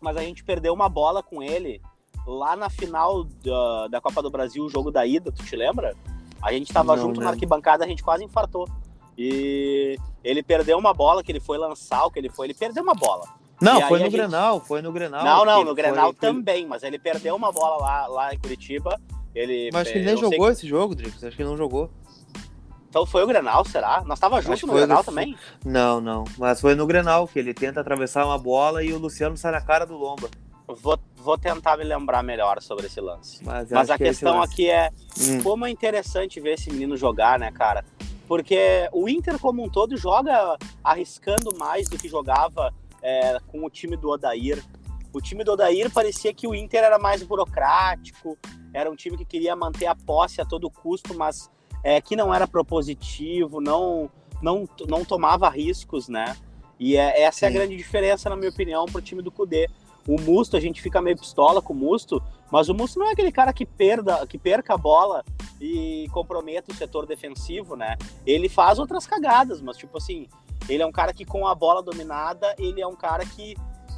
Mas 0.00 0.16
a 0.16 0.22
gente 0.22 0.44
perdeu 0.44 0.72
uma 0.72 0.88
bola 0.88 1.22
com 1.22 1.42
ele 1.42 1.80
lá 2.26 2.54
na 2.54 2.68
final 2.68 3.24
da, 3.24 3.88
da 3.88 4.00
Copa 4.00 4.22
do 4.22 4.30
Brasil, 4.30 4.64
o 4.64 4.68
jogo 4.68 4.90
da 4.90 5.06
ida, 5.06 5.32
tu 5.32 5.44
te 5.44 5.56
lembra? 5.56 5.96
A 6.42 6.52
gente 6.52 6.72
tava 6.72 6.94
não, 6.94 7.02
junto 7.02 7.20
na 7.20 7.30
arquibancada, 7.30 7.84
a 7.84 7.88
gente 7.88 8.02
quase 8.02 8.24
infartou. 8.24 8.68
E 9.16 9.98
ele 10.22 10.42
perdeu 10.42 10.78
uma 10.78 10.94
bola 10.94 11.24
que 11.24 11.32
ele 11.32 11.40
foi 11.40 11.58
lançar, 11.58 12.04
o 12.04 12.10
que 12.10 12.18
ele 12.18 12.28
foi, 12.28 12.46
ele 12.46 12.54
perdeu 12.54 12.82
uma 12.82 12.94
bola. 12.94 13.26
Não, 13.60 13.80
foi 13.82 13.98
no 13.98 14.04
gente... 14.04 14.12
Grenal, 14.12 14.60
foi 14.60 14.80
no 14.80 14.92
Grenal. 14.92 15.24
Não, 15.24 15.44
não, 15.44 15.64
no 15.64 15.74
Grenal 15.74 16.12
foi... 16.12 16.14
também, 16.14 16.66
mas 16.66 16.84
ele 16.84 16.98
perdeu 16.98 17.34
uma 17.34 17.50
bola 17.50 17.76
lá, 17.78 18.06
lá 18.06 18.34
em 18.34 18.38
Curitiba. 18.38 19.00
Ele, 19.34 19.70
mas 19.72 19.82
acho 19.82 19.92
que 19.92 19.98
ele 19.98 20.06
nem 20.06 20.16
jogou 20.16 20.46
que... 20.46 20.52
esse 20.52 20.68
jogo, 20.68 20.94
Drix, 20.94 21.24
acho 21.24 21.36
que 21.36 21.42
ele 21.42 21.50
não 21.50 21.56
jogou. 21.56 21.90
Então 22.88 23.04
foi 23.04 23.22
o 23.22 23.26
Grenal, 23.26 23.64
será? 23.64 24.02
Nós 24.06 24.18
tava 24.18 24.40
junto 24.40 24.66
no 24.66 24.72
Grenal 24.72 24.98
no... 24.98 25.04
também? 25.04 25.36
Não, 25.64 26.00
não, 26.00 26.24
mas 26.38 26.60
foi 26.60 26.74
no 26.74 26.86
Grenal 26.86 27.28
que 27.28 27.38
ele 27.38 27.52
tenta 27.52 27.80
atravessar 27.80 28.24
uma 28.24 28.38
bola 28.38 28.82
e 28.82 28.92
o 28.92 28.98
Luciano 28.98 29.36
sai 29.36 29.52
na 29.52 29.60
cara 29.60 29.84
do 29.84 29.96
Lomba. 29.96 30.30
Vou, 30.66 30.98
vou 31.16 31.38
tentar 31.38 31.76
me 31.78 31.84
lembrar 31.84 32.22
melhor 32.22 32.60
sobre 32.60 32.86
esse 32.86 33.00
lance. 33.00 33.42
Mas, 33.42 33.70
mas 33.70 33.90
a 33.90 33.96
que 33.96 34.04
questão 34.04 34.42
é 34.42 34.44
aqui 34.44 34.70
é 34.70 34.90
hum. 35.18 35.42
como 35.42 35.66
é 35.66 35.70
interessante 35.70 36.40
ver 36.40 36.54
esse 36.54 36.70
menino 36.70 36.96
jogar, 36.96 37.38
né, 37.38 37.50
cara? 37.50 37.84
Porque 38.26 38.88
o 38.92 39.08
Inter 39.08 39.38
como 39.38 39.64
um 39.64 39.70
todo 39.70 39.96
joga 39.96 40.58
arriscando 40.84 41.56
mais 41.58 41.88
do 41.88 41.96
que 41.96 42.08
jogava 42.08 42.74
é, 43.02 43.38
com 43.46 43.64
o 43.64 43.70
time 43.70 43.96
do 43.96 44.10
Odair. 44.10 44.62
O 45.12 45.20
time 45.20 45.42
do 45.42 45.52
Odair 45.52 45.90
parecia 45.90 46.34
que 46.34 46.46
o 46.46 46.54
Inter 46.54 46.84
era 46.84 46.98
mais 46.98 47.22
burocrático, 47.22 48.36
era 48.74 48.90
um 48.90 48.94
time 48.94 49.16
que 49.16 49.24
queria 49.24 49.56
manter 49.56 49.86
a 49.86 49.94
posse 49.94 50.42
a 50.42 50.44
todo 50.44 50.70
custo, 50.70 51.14
mas 51.14 51.50
é, 51.82 52.00
que 52.00 52.16
não 52.16 52.32
era 52.32 52.46
propositivo, 52.46 53.60
não, 53.60 54.10
não, 54.42 54.68
não 54.88 55.04
tomava 55.04 55.48
riscos, 55.48 56.08
né? 56.08 56.36
E 56.78 56.96
é, 56.96 57.22
essa 57.22 57.46
é 57.46 57.48
a 57.48 57.52
grande 57.52 57.76
diferença, 57.76 58.28
na 58.28 58.36
minha 58.36 58.50
opinião, 58.50 58.86
para 58.86 58.98
o 58.98 59.02
time 59.02 59.22
do 59.22 59.32
Cudê. 59.32 59.68
O 60.06 60.20
Musto, 60.20 60.56
a 60.56 60.60
gente 60.60 60.80
fica 60.80 61.02
meio 61.02 61.18
pistola 61.18 61.60
com 61.60 61.72
o 61.72 61.76
Musto, 61.76 62.22
mas 62.50 62.68
o 62.68 62.74
Musto 62.74 62.98
não 62.98 63.08
é 63.08 63.12
aquele 63.12 63.32
cara 63.32 63.52
que, 63.52 63.66
perda, 63.66 64.26
que 64.26 64.38
perca 64.38 64.74
a 64.74 64.78
bola 64.78 65.24
e 65.60 66.06
comprometa 66.12 66.72
o 66.72 66.74
setor 66.74 67.04
defensivo, 67.04 67.76
né? 67.76 67.96
Ele 68.24 68.48
faz 68.48 68.78
outras 68.78 69.06
cagadas, 69.06 69.60
mas 69.60 69.76
tipo 69.76 69.98
assim, 69.98 70.26
ele 70.68 70.82
é 70.82 70.86
um 70.86 70.92
cara 70.92 71.12
que, 71.12 71.24
com 71.24 71.46
a 71.46 71.54
bola 71.54 71.82
dominada, 71.82 72.54
ele 72.58 72.80
é 72.80 72.86
um 72.86 72.94
cara 72.96 73.24
que 73.26 73.54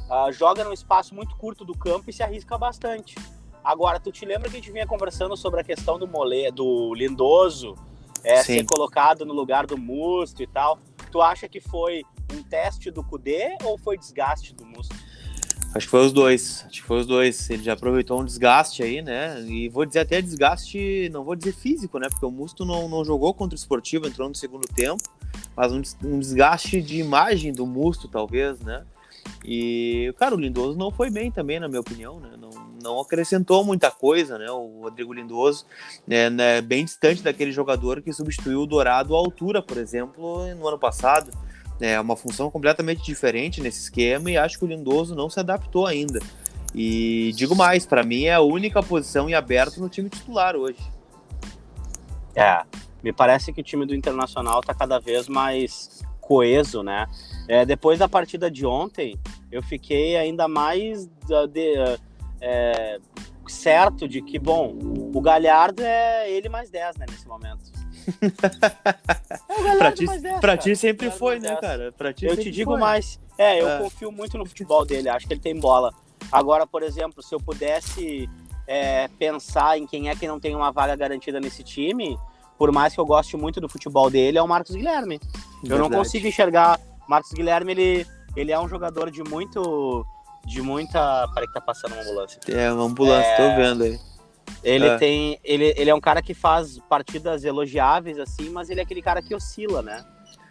uh, 0.09 0.31
joga 0.31 0.63
num 0.63 0.73
espaço 0.73 1.13
muito 1.13 1.35
curto 1.37 1.63
do 1.63 1.77
campo 1.77 2.09
e 2.09 2.13
se 2.13 2.23
arrisca 2.23 2.57
bastante. 2.57 3.15
Agora, 3.63 3.99
tu 3.99 4.11
te 4.11 4.25
lembra 4.25 4.49
que 4.49 4.57
a 4.57 4.59
gente 4.59 4.71
vinha 4.71 4.87
conversando 4.87 5.37
sobre 5.37 5.61
a 5.61 5.63
questão 5.63 5.99
do 5.99 6.07
Mole, 6.07 6.51
do 6.51 6.93
Lindoso 6.95 7.75
é, 8.23 8.43
ser 8.43 8.65
colocado 8.65 9.25
no 9.25 9.33
lugar 9.33 9.65
do 9.65 9.77
Musto 9.77 10.41
e 10.41 10.47
tal? 10.47 10.79
Tu 11.11 11.21
acha 11.21 11.47
que 11.47 11.59
foi 11.59 12.03
um 12.33 12.41
teste 12.43 12.89
do 12.89 13.03
Cudê 13.03 13.57
ou 13.63 13.77
foi 13.77 13.97
desgaste 13.97 14.55
do 14.55 14.65
Musto? 14.65 14.95
Acho 15.73 15.87
que 15.87 15.91
foi 15.91 16.05
os 16.05 16.11
dois. 16.11 16.65
Acho 16.67 16.81
que 16.81 16.87
foi 16.87 16.99
os 16.99 17.05
dois. 17.05 17.49
Ele 17.49 17.63
já 17.63 17.73
aproveitou 17.73 18.19
um 18.19 18.25
desgaste 18.25 18.83
aí, 18.83 19.01
né? 19.01 19.41
E 19.43 19.69
vou 19.69 19.85
dizer 19.85 19.99
até 19.99 20.21
desgaste, 20.21 21.09
não 21.13 21.23
vou 21.23 21.35
dizer 21.35 21.53
físico, 21.53 21.97
né? 21.97 22.09
Porque 22.09 22.25
o 22.25 22.31
Musto 22.31 22.65
não, 22.65 22.89
não 22.89 23.05
jogou 23.05 23.33
contra 23.33 23.55
o 23.55 23.59
esportivo, 23.59 24.07
entrou 24.07 24.27
no 24.27 24.35
segundo 24.35 24.67
tempo. 24.67 25.01
Mas 25.55 25.71
um, 25.71 25.81
um 26.03 26.19
desgaste 26.19 26.81
de 26.81 26.99
imagem 26.99 27.53
do 27.53 27.65
Musto, 27.65 28.07
talvez, 28.09 28.59
né? 28.59 28.85
E, 29.45 30.13
cara, 30.17 30.35
o 30.35 30.39
Lindoso 30.39 30.77
não 30.77 30.91
foi 30.91 31.09
bem 31.09 31.31
também, 31.31 31.59
na 31.59 31.67
minha 31.67 31.81
opinião, 31.81 32.19
né? 32.19 32.31
Não, 32.37 32.49
não 32.81 32.99
acrescentou 32.99 33.63
muita 33.63 33.91
coisa, 33.91 34.37
né? 34.37 34.49
O 34.49 34.81
Rodrigo 34.81 35.13
Lindoso, 35.13 35.65
né, 36.07 36.29
né, 36.29 36.61
bem 36.61 36.85
distante 36.85 37.21
daquele 37.21 37.51
jogador 37.51 38.01
que 38.01 38.11
substituiu 38.11 38.61
o 38.61 38.65
Dourado 38.65 39.15
à 39.15 39.19
altura, 39.19 39.61
por 39.61 39.77
exemplo, 39.77 40.53
no 40.55 40.67
ano 40.67 40.79
passado. 40.79 41.31
É 41.79 41.99
uma 41.99 42.15
função 42.15 42.51
completamente 42.51 43.03
diferente 43.03 43.59
nesse 43.59 43.81
esquema 43.81 44.29
e 44.29 44.37
acho 44.37 44.59
que 44.59 44.65
o 44.65 44.67
Lindoso 44.67 45.15
não 45.15 45.29
se 45.29 45.39
adaptou 45.39 45.87
ainda. 45.87 46.19
E 46.73 47.31
digo 47.35 47.55
mais, 47.55 47.85
para 47.85 48.03
mim 48.03 48.25
é 48.25 48.33
a 48.33 48.41
única 48.41 48.81
posição 48.81 49.29
em 49.29 49.33
aberto 49.33 49.79
no 49.79 49.89
time 49.89 50.09
titular 50.09 50.55
hoje. 50.55 50.79
É, 52.35 52.63
me 53.03 53.11
parece 53.11 53.51
que 53.51 53.61
o 53.61 53.63
time 53.63 53.85
do 53.85 53.95
Internacional 53.95 54.59
está 54.59 54.73
cada 54.73 54.99
vez 54.99 55.27
mais 55.27 56.01
coeso, 56.19 56.81
né? 56.81 57.07
É, 57.47 57.65
depois 57.65 57.99
da 57.99 58.07
partida 58.07 58.49
de 58.49 58.65
ontem, 58.65 59.19
eu 59.51 59.61
fiquei 59.61 60.15
ainda 60.15 60.47
mais 60.47 61.05
de, 61.05 61.47
de, 61.49 61.99
é, 62.41 62.99
certo 63.47 64.07
de 64.07 64.21
que, 64.21 64.39
bom, 64.39 64.77
o 65.13 65.21
Galhardo 65.21 65.83
é 65.83 66.29
ele 66.31 66.49
mais 66.49 66.69
10, 66.69 66.97
né, 66.97 67.05
nesse 67.09 67.27
momento. 67.27 67.71
É 69.49 69.77
pra 69.77 69.91
ti, 69.91 70.05
10, 70.05 70.39
pra 70.39 70.57
ti 70.57 70.75
sempre 70.75 71.11
foi, 71.11 71.39
né, 71.39 71.55
cara? 71.57 71.91
Pra 71.91 72.11
ti 72.11 72.25
eu 72.25 72.35
te 72.35 72.49
digo 72.49 72.71
foi. 72.71 72.79
mais. 72.79 73.19
É, 73.37 73.61
eu 73.61 73.69
é. 73.69 73.77
confio 73.79 74.11
muito 74.11 74.37
no 74.37 74.45
futebol 74.45 74.85
dele. 74.85 75.07
Acho 75.07 75.27
que 75.27 75.33
ele 75.33 75.39
tem 75.39 75.59
bola. 75.59 75.93
Agora, 76.31 76.65
por 76.65 76.81
exemplo, 76.83 77.21
se 77.21 77.33
eu 77.33 77.39
pudesse 77.39 78.29
é, 78.67 79.07
pensar 79.19 79.77
em 79.77 79.85
quem 79.85 80.09
é 80.09 80.15
que 80.15 80.27
não 80.27 80.39
tem 80.39 80.55
uma 80.55 80.71
vaga 80.71 80.95
garantida 80.95 81.39
nesse 81.39 81.63
time, 81.63 82.17
por 82.57 82.71
mais 82.71 82.93
que 82.93 82.99
eu 82.99 83.05
goste 83.05 83.35
muito 83.35 83.59
do 83.59 83.67
futebol 83.67 84.09
dele, 84.09 84.37
é 84.37 84.41
o 84.41 84.47
Marcos 84.47 84.75
Guilherme. 84.75 85.19
Verdade. 85.19 85.71
Eu 85.71 85.77
não 85.77 85.89
consigo 85.89 86.27
enxergar. 86.27 86.79
Marcos 87.07 87.31
Guilherme, 87.33 87.71
ele, 87.71 88.07
ele 88.35 88.51
é 88.51 88.59
um 88.59 88.67
jogador 88.67 89.11
de 89.11 89.23
muito. 89.23 90.05
De 90.45 90.61
muita. 90.61 91.27
Peraí 91.33 91.47
que 91.47 91.53
tá 91.53 91.61
passando 91.61 91.93
uma 91.93 92.01
ambulância. 92.01 92.39
É, 92.47 92.71
uma 92.71 92.85
ambulância, 92.85 93.29
é... 93.29 93.37
tô 93.37 93.55
vendo 93.55 93.83
aí. 93.83 93.99
Ele 94.63 94.87
é. 94.87 94.97
tem. 94.97 95.39
Ele, 95.43 95.73
ele 95.77 95.89
é 95.89 95.95
um 95.95 96.01
cara 96.01 96.21
que 96.21 96.33
faz 96.33 96.79
partidas 96.89 97.43
elogiáveis, 97.43 98.19
assim, 98.19 98.49
mas 98.49 98.69
ele 98.69 98.79
é 98.79 98.83
aquele 98.83 99.01
cara 99.01 99.21
que 99.21 99.33
oscila, 99.33 99.81
né? 99.81 100.03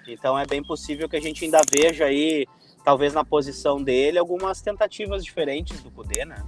Então 0.08 0.38
é 0.38 0.46
bem 0.46 0.62
possível 0.62 1.08
que 1.08 1.16
a 1.16 1.20
gente 1.20 1.44
ainda 1.44 1.60
veja 1.70 2.06
aí, 2.06 2.46
talvez 2.84 3.12
na 3.12 3.24
posição 3.24 3.82
dele, 3.82 4.18
algumas 4.18 4.60
tentativas 4.60 5.24
diferentes 5.24 5.80
do 5.80 5.90
Kudê, 5.90 6.24
né? 6.24 6.42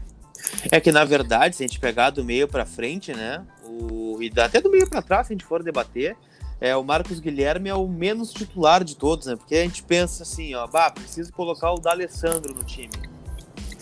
É 0.71 0.81
que 0.81 0.91
na 0.91 1.05
verdade, 1.05 1.57
se 1.57 1.63
a 1.63 1.67
gente 1.67 1.79
pegar 1.79 2.11
do 2.11 2.25
meio 2.25 2.49
para 2.49 2.67
frente, 2.67 3.13
né? 3.13 3.45
O, 3.65 4.19
e 4.21 4.33
até 4.41 4.61
do 4.61 4.71
meio 4.71 4.89
para 4.89 5.03
trás, 5.03 5.27
se 5.27 5.33
a 5.33 5.35
gente 5.35 5.45
for 5.45 5.63
debater, 5.63 6.17
é, 6.61 6.77
o 6.77 6.83
Marcos 6.83 7.21
Guilherme 7.21 7.69
é 7.69 7.75
o 7.75 7.87
menos 7.87 8.33
titular 8.33 8.83
de 8.83 8.97
todos, 8.97 9.27
né? 9.27 9.37
Porque 9.37 9.55
a 9.55 9.63
gente 9.63 9.83
pensa 9.83 10.23
assim, 10.23 10.55
ó, 10.55 10.67
bah, 10.67 10.91
preciso 10.91 11.33
colocar 11.33 11.73
o 11.73 11.79
D'Alessandro 11.79 12.55
no 12.55 12.65
time. 12.65 12.93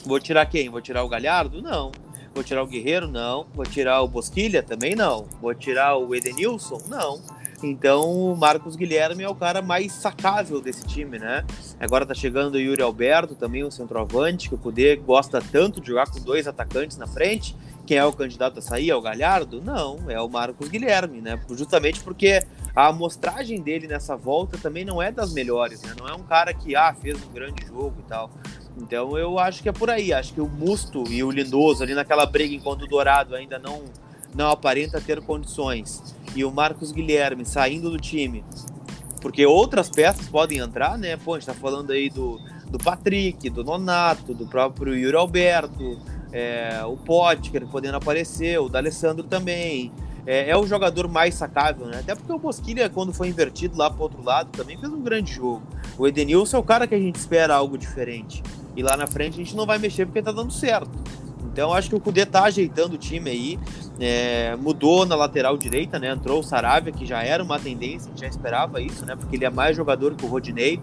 Vou 0.04 0.18
tirar 0.18 0.46
quem? 0.46 0.68
Vou 0.68 0.80
tirar 0.80 1.04
o 1.04 1.08
Galhardo? 1.08 1.60
Não. 1.60 1.92
Vou 2.34 2.44
tirar 2.44 2.62
o 2.62 2.66
Guerreiro? 2.66 3.08
Não. 3.08 3.46
Vou 3.54 3.66
tirar 3.66 4.00
o 4.02 4.08
Bosquilha? 4.08 4.62
Também 4.62 4.94
não. 4.94 5.26
Vou 5.40 5.54
tirar 5.54 5.96
o 5.96 6.14
Edenilson? 6.14 6.80
Não. 6.88 7.20
Então, 7.62 8.10
o 8.10 8.34
Marcos 8.34 8.74
Guilherme 8.74 9.22
é 9.22 9.28
o 9.28 9.34
cara 9.34 9.60
mais 9.60 9.92
sacável 9.92 10.60
desse 10.62 10.86
time, 10.86 11.18
né? 11.18 11.44
Agora 11.78 12.06
tá 12.06 12.14
chegando 12.14 12.54
o 12.54 12.58
Yuri 12.58 12.80
Alberto, 12.80 13.34
também 13.34 13.62
um 13.62 13.70
centroavante, 13.70 14.48
que 14.48 14.54
o 14.54 14.58
Cudê 14.58 14.96
gosta 14.96 15.42
tanto 15.42 15.80
de 15.80 15.88
jogar 15.88 16.10
com 16.10 16.20
dois 16.20 16.46
atacantes 16.48 16.96
na 16.96 17.06
frente. 17.06 17.54
Quem 17.86 17.98
é 17.98 18.04
o 18.04 18.12
candidato 18.12 18.60
a 18.60 18.62
sair? 18.62 18.88
É 18.88 18.94
o 18.94 19.02
Galhardo? 19.02 19.60
Não, 19.60 19.98
é 20.08 20.18
o 20.20 20.28
Marcos 20.28 20.68
Guilherme, 20.68 21.20
né? 21.20 21.38
Justamente 21.50 22.00
porque 22.00 22.42
a 22.74 22.86
amostragem 22.86 23.60
dele 23.60 23.86
nessa 23.86 24.16
volta 24.16 24.56
também 24.56 24.84
não 24.84 25.02
é 25.02 25.12
das 25.12 25.32
melhores, 25.32 25.82
né? 25.82 25.94
Não 25.98 26.08
é 26.08 26.14
um 26.14 26.22
cara 26.22 26.54
que, 26.54 26.74
ah, 26.74 26.94
fez 26.94 27.22
um 27.22 27.32
grande 27.32 27.66
jogo 27.66 27.96
e 27.98 28.08
tal. 28.08 28.30
Então 28.76 29.16
eu 29.16 29.38
acho 29.38 29.62
que 29.62 29.68
é 29.68 29.72
por 29.72 29.90
aí. 29.90 30.12
Acho 30.12 30.32
que 30.32 30.40
o 30.40 30.48
Musto 30.48 31.04
e 31.08 31.22
o 31.22 31.30
Lindoso 31.30 31.82
ali 31.82 31.94
naquela 31.94 32.26
briga 32.26 32.54
enquanto 32.54 32.82
o 32.82 32.86
Dourado 32.86 33.34
ainda 33.34 33.58
não, 33.58 33.84
não 34.34 34.50
aparenta 34.50 35.00
ter 35.00 35.20
condições. 35.20 36.14
E 36.34 36.44
o 36.44 36.50
Marcos 36.50 36.92
Guilherme 36.92 37.44
saindo 37.44 37.90
do 37.90 37.98
time. 37.98 38.44
Porque 39.20 39.44
outras 39.44 39.88
peças 39.88 40.28
podem 40.28 40.58
entrar, 40.58 40.96
né? 40.96 41.16
Pô, 41.16 41.34
a 41.34 41.38
gente 41.38 41.46
tá 41.46 41.54
falando 41.54 41.90
aí 41.90 42.08
do, 42.08 42.40
do 42.70 42.78
Patrick, 42.78 43.50
do 43.50 43.62
Nonato, 43.62 44.32
do 44.32 44.46
próprio 44.46 44.94
Yuri 44.94 45.16
Alberto, 45.16 45.98
é, 46.32 46.80
o 46.84 46.96
Potker 46.96 47.66
podendo 47.66 47.96
aparecer, 47.96 48.58
o 48.60 48.68
D'Alessandro 48.68 49.24
também. 49.24 49.92
É, 50.26 50.50
é, 50.50 50.56
o 50.56 50.66
jogador 50.66 51.08
mais 51.08 51.34
sacável, 51.34 51.86
né? 51.86 51.98
Até 52.00 52.14
porque 52.14 52.32
o 52.32 52.38
Bosquilha, 52.38 52.88
quando 52.88 53.12
foi 53.12 53.28
invertido 53.28 53.76
lá 53.76 53.90
pro 53.90 54.02
outro 54.02 54.22
lado, 54.22 54.50
também 54.50 54.78
fez 54.78 54.92
um 54.92 55.00
grande 55.00 55.32
jogo. 55.32 55.62
O 55.98 56.06
Edenilson 56.06 56.58
é 56.58 56.60
o 56.60 56.62
cara 56.62 56.86
que 56.86 56.94
a 56.94 56.98
gente 56.98 57.16
espera 57.16 57.54
algo 57.54 57.76
diferente. 57.76 58.42
E 58.76 58.82
lá 58.82 58.96
na 58.96 59.06
frente 59.06 59.34
a 59.34 59.44
gente 59.44 59.56
não 59.56 59.66
vai 59.66 59.78
mexer 59.78 60.06
porque 60.06 60.22
tá 60.22 60.32
dando 60.32 60.52
certo. 60.52 60.90
Então 61.52 61.72
acho 61.72 61.88
que 61.88 61.94
o 61.94 62.00
Cudê 62.00 62.24
tá 62.24 62.44
ajeitando 62.44 62.94
o 62.94 62.98
time 62.98 63.30
aí. 63.30 63.58
É, 63.98 64.56
mudou 64.56 65.04
na 65.04 65.14
lateral 65.14 65.56
direita, 65.56 65.98
né? 65.98 66.10
Entrou 66.10 66.40
o 66.40 66.42
Saravia, 66.42 66.92
que 66.92 67.04
já 67.04 67.22
era 67.22 67.42
uma 67.42 67.58
tendência, 67.58 68.08
a 68.08 68.10
gente 68.10 68.20
já 68.20 68.28
esperava 68.28 68.80
isso, 68.80 69.04
né? 69.04 69.16
Porque 69.16 69.36
ele 69.36 69.44
é 69.44 69.50
mais 69.50 69.76
jogador 69.76 70.14
que 70.14 70.24
o 70.24 70.28
Rodinei. 70.28 70.80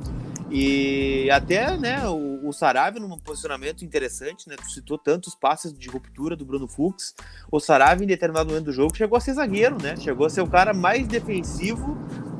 E 0.49 1.29
até, 1.29 1.75
né, 1.75 2.07
o, 2.07 2.47
o 2.47 2.99
num 3.01 3.17
posicionamento 3.17 3.83
interessante, 3.83 4.47
né? 4.47 4.55
Tu 4.55 4.71
citou 4.71 4.97
tantos 4.97 5.35
passes 5.35 5.77
de 5.77 5.89
ruptura 5.89 6.35
do 6.35 6.45
Bruno 6.45 6.67
Fux. 6.67 7.13
O 7.51 7.59
Saravia, 7.59 8.05
em 8.05 8.07
determinado 8.07 8.49
momento 8.49 8.65
do 8.65 8.71
jogo, 8.71 8.95
chegou 8.95 9.17
a 9.17 9.21
ser 9.21 9.33
zagueiro, 9.33 9.77
né? 9.81 9.95
Chegou 9.97 10.25
a 10.25 10.29
ser 10.29 10.41
o 10.41 10.47
cara 10.47 10.73
mais 10.73 11.07
defensivo 11.07 11.97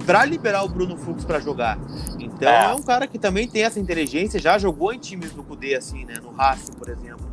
para 0.08 0.24
liberar 0.24 0.64
o 0.64 0.70
Bruno 0.70 0.96
Fux 0.96 1.26
para 1.26 1.38
jogar. 1.38 1.78
Então 2.18 2.50
é. 2.50 2.72
é. 2.72 2.74
um 2.74 2.82
cara 2.82 3.06
que 3.06 3.20
também 3.20 3.46
tem 3.46 3.64
essa 3.64 3.78
inteligência, 3.78 4.40
já 4.40 4.58
jogou 4.58 4.94
em 4.94 4.98
times 4.98 5.34
do 5.34 5.44
Cudê, 5.44 5.76
assim, 5.76 6.06
né? 6.06 6.16
No 6.24 6.32
Racing, 6.32 6.72
por 6.72 6.88
exemplo. 6.88 7.28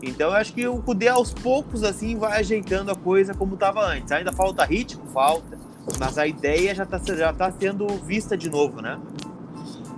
Então 0.00 0.30
eu 0.30 0.36
acho 0.36 0.54
que 0.54 0.66
o 0.66 0.80
Cudê 0.80 1.08
aos 1.08 1.34
poucos, 1.34 1.82
assim, 1.82 2.16
vai 2.16 2.38
ajeitando 2.38 2.92
a 2.92 2.94
coisa 2.94 3.34
como 3.34 3.54
estava 3.54 3.84
antes. 3.84 4.12
Ainda 4.12 4.32
falta 4.32 4.64
ritmo, 4.64 5.04
falta. 5.06 5.58
Mas 5.98 6.16
a 6.18 6.26
ideia 6.26 6.72
já 6.72 6.84
está 6.84 6.98
já 7.16 7.32
tá 7.32 7.50
sendo 7.50 7.88
vista 7.88 8.36
de 8.36 8.48
novo, 8.48 8.80
né? 8.80 9.00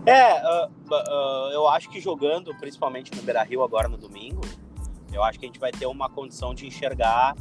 É, 0.06 0.34
uh, 0.42 0.70
uh, 0.90 1.52
eu 1.52 1.68
acho 1.68 1.90
que 1.90 2.00
jogando, 2.00 2.52
principalmente 2.56 3.14
no 3.14 3.22
Beira 3.22 3.42
Rio 3.42 3.62
agora 3.62 3.88
no 3.88 3.98
domingo, 3.98 4.40
eu 5.12 5.22
acho 5.22 5.38
que 5.38 5.44
a 5.44 5.48
gente 5.48 5.60
vai 5.60 5.70
ter 5.70 5.86
uma 5.86 6.08
condição 6.08 6.54
de 6.54 6.66
enxergar 6.66 7.36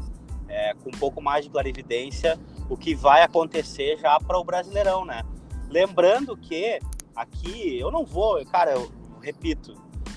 é, 0.51 0.74
com 0.74 0.89
um 0.89 1.00
pouco 1.00 1.22
mais 1.22 1.46
de 1.46 1.51
clarividência 1.51 2.38
o 2.70 2.77
que 2.77 2.93
vai 2.93 3.24
acontecer 3.24 3.98
já 3.98 4.20
para 4.20 4.38
o 4.38 4.43
Brasileirão, 4.43 5.05
né? 5.05 5.24
Lembrando 5.70 6.36
que 6.38 6.79
aqui 7.15 7.79
eu 7.79 7.89
não 7.89 8.05
vou, 8.05 8.46
cara, 8.46 8.72
eu 8.72 8.91
repito, 9.22 9.74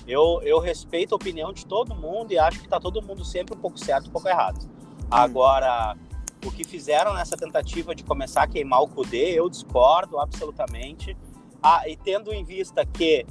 eu, 0.07 0.41
eu 0.43 0.59
respeito 0.59 1.13
a 1.13 1.15
opinião 1.15 1.51
de 1.51 1.65
todo 1.65 1.95
mundo 1.95 2.31
e 2.31 2.37
acho 2.37 2.59
que 2.59 2.67
tá 2.67 2.79
todo 2.79 3.01
mundo 3.01 3.23
sempre 3.23 3.55
um 3.55 3.59
pouco 3.59 3.77
certo, 3.77 4.07
um 4.07 4.11
pouco 4.11 4.27
errado. 4.27 4.65
Hum. 4.65 5.07
Agora, 5.09 5.97
o 6.45 6.51
que 6.51 6.63
fizeram 6.63 7.13
nessa 7.13 7.35
tentativa 7.35 7.95
de 7.95 8.03
começar 8.03 8.43
a 8.43 8.47
queimar 8.47 8.81
o 8.81 8.87
Cudê, 8.87 9.31
eu 9.31 9.49
discordo 9.49 10.19
absolutamente. 10.19 11.17
Ah, 11.61 11.87
e 11.87 11.95
tendo 11.97 12.33
em 12.33 12.43
vista 12.43 12.85
que 12.85 13.25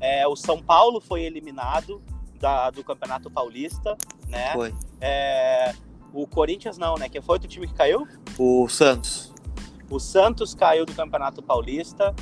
é, 0.00 0.26
o 0.26 0.34
São 0.34 0.62
Paulo 0.62 1.00
foi 1.00 1.22
eliminado 1.22 2.02
da, 2.40 2.70
do 2.70 2.82
Campeonato 2.82 3.30
Paulista, 3.30 3.96
né? 4.28 4.52
Foi. 4.52 4.74
É, 5.00 5.74
o 6.14 6.26
Corinthians 6.26 6.78
não, 6.78 6.94
né? 6.94 7.08
Quem 7.08 7.20
foi 7.20 7.36
o 7.36 7.40
time 7.40 7.66
que 7.66 7.74
caiu? 7.74 8.06
O 8.38 8.68
Santos. 8.68 9.34
O 9.90 9.98
Santos 9.98 10.54
caiu 10.54 10.86
do 10.86 10.94
Campeonato 10.94 11.42
Paulista. 11.42 12.14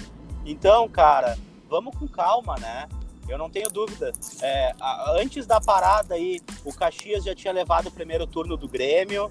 Então, 0.44 0.88
cara, 0.88 1.38
vamos 1.68 1.96
com 1.96 2.08
calma, 2.08 2.56
né? 2.58 2.88
Eu 3.28 3.38
não 3.38 3.50
tenho 3.50 3.68
dúvida. 3.68 4.11
É, 4.40 4.72
antes 5.20 5.46
da 5.46 5.61
parada 5.61 6.14
aí, 6.14 6.40
o 6.64 6.72
Caxias 6.72 7.22
já 7.22 7.34
tinha 7.34 7.52
levado 7.52 7.88
o 7.88 7.90
primeiro 7.90 8.26
turno 8.26 8.56
do 8.56 8.66
Grêmio, 8.66 9.30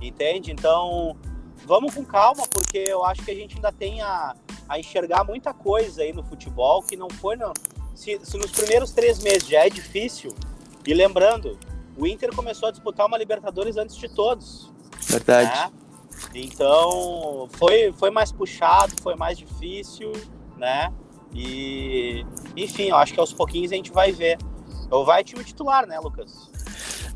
entende? 0.00 0.50
Então, 0.50 1.16
vamos 1.64 1.94
com 1.94 2.04
calma, 2.04 2.46
porque 2.48 2.84
eu 2.86 3.04
acho 3.04 3.22
que 3.22 3.30
a 3.30 3.34
gente 3.34 3.56
ainda 3.56 3.72
tem 3.72 4.02
a, 4.02 4.34
a 4.68 4.78
enxergar 4.78 5.24
muita 5.24 5.54
coisa 5.54 6.02
aí 6.02 6.12
no 6.12 6.22
futebol 6.22 6.82
que 6.82 6.96
não 6.96 7.08
foi. 7.08 7.36
Não. 7.36 7.52
Se, 7.94 8.20
se 8.22 8.36
nos 8.36 8.50
primeiros 8.50 8.92
três 8.92 9.20
meses 9.20 9.48
já 9.48 9.64
é 9.64 9.70
difícil, 9.70 10.34
e 10.86 10.92
lembrando, 10.92 11.58
o 11.96 12.06
Inter 12.06 12.34
começou 12.34 12.68
a 12.68 12.72
disputar 12.72 13.06
uma 13.06 13.18
Libertadores 13.18 13.76
antes 13.76 13.96
de 13.96 14.08
todos. 14.08 14.70
Verdade. 15.08 15.50
Né? 15.50 15.72
Então, 16.34 17.48
foi, 17.52 17.92
foi 17.92 18.10
mais 18.10 18.30
puxado, 18.30 18.94
foi 19.02 19.14
mais 19.16 19.38
difícil, 19.38 20.12
né? 20.56 20.92
E, 21.34 22.24
enfim, 22.56 22.88
eu 22.90 22.96
acho 22.96 23.14
que 23.14 23.20
aos 23.20 23.32
pouquinhos 23.32 23.72
a 23.72 23.76
gente 23.76 23.90
vai 23.90 24.12
ver. 24.12 24.38
Ou 24.90 25.04
vai 25.04 25.22
time 25.22 25.44
titular, 25.44 25.86
né, 25.86 25.98
Lucas? 26.00 26.50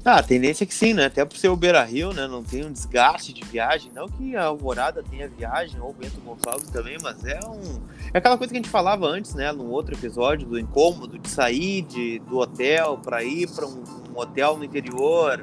Ah, 0.06 0.18
a 0.18 0.22
tendência 0.22 0.64
é 0.64 0.66
que 0.66 0.74
sim, 0.74 0.92
né? 0.92 1.06
Até 1.06 1.24
por 1.24 1.38
ser 1.38 1.48
o 1.48 1.56
Beira 1.56 1.82
Rio, 1.82 2.12
né? 2.12 2.26
Não 2.26 2.44
tem 2.44 2.62
um 2.62 2.70
desgaste 2.70 3.32
de 3.32 3.42
viagem. 3.42 3.90
Não 3.94 4.06
que 4.06 4.36
a 4.36 4.44
Alvorada 4.44 5.02
tenha 5.02 5.26
viagem, 5.26 5.80
ou 5.80 5.90
o 5.90 5.92
Bento 5.94 6.20
Gonçalves 6.20 6.68
também, 6.68 6.98
mas 7.02 7.24
é 7.24 7.40
um. 7.46 7.80
É 8.12 8.18
aquela 8.18 8.36
coisa 8.36 8.52
que 8.52 8.58
a 8.58 8.62
gente 8.62 8.68
falava 8.68 9.06
antes, 9.06 9.34
né? 9.34 9.50
Num 9.50 9.70
outro 9.70 9.94
episódio, 9.94 10.46
do 10.46 10.58
incômodo 10.58 11.18
de 11.18 11.30
sair 11.30 11.80
de, 11.82 12.18
do 12.18 12.36
hotel 12.36 12.98
para 12.98 13.24
ir 13.24 13.48
para 13.48 13.66
um, 13.66 13.82
um 14.10 14.18
hotel 14.20 14.58
no 14.58 14.64
interior, 14.64 15.42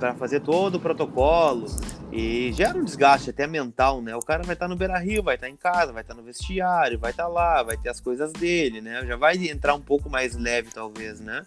para 0.00 0.12
fazer 0.14 0.40
todo 0.40 0.74
o 0.74 0.80
protocolo. 0.80 1.66
E 2.12 2.52
gera 2.52 2.76
um 2.76 2.82
desgaste 2.82 3.30
até 3.30 3.46
mental, 3.46 4.02
né? 4.02 4.16
O 4.16 4.20
cara 4.20 4.42
vai 4.42 4.54
estar 4.54 4.64
tá 4.64 4.68
no 4.68 4.74
Beira 4.74 4.98
Rio, 4.98 5.22
vai 5.22 5.36
estar 5.36 5.46
tá 5.46 5.52
em 5.52 5.56
casa, 5.56 5.92
vai 5.92 6.02
estar 6.02 6.14
tá 6.14 6.20
no 6.20 6.26
vestiário, 6.26 6.98
vai 6.98 7.12
estar 7.12 7.28
lá, 7.28 7.62
vai 7.62 7.76
ter 7.76 7.88
as 7.88 8.00
coisas 8.00 8.32
dele, 8.32 8.80
né? 8.80 9.06
Já 9.06 9.14
vai 9.14 9.36
entrar 9.48 9.74
um 9.74 9.80
pouco 9.80 10.10
mais 10.10 10.34
leve, 10.34 10.70
talvez, 10.74 11.20
né? 11.20 11.44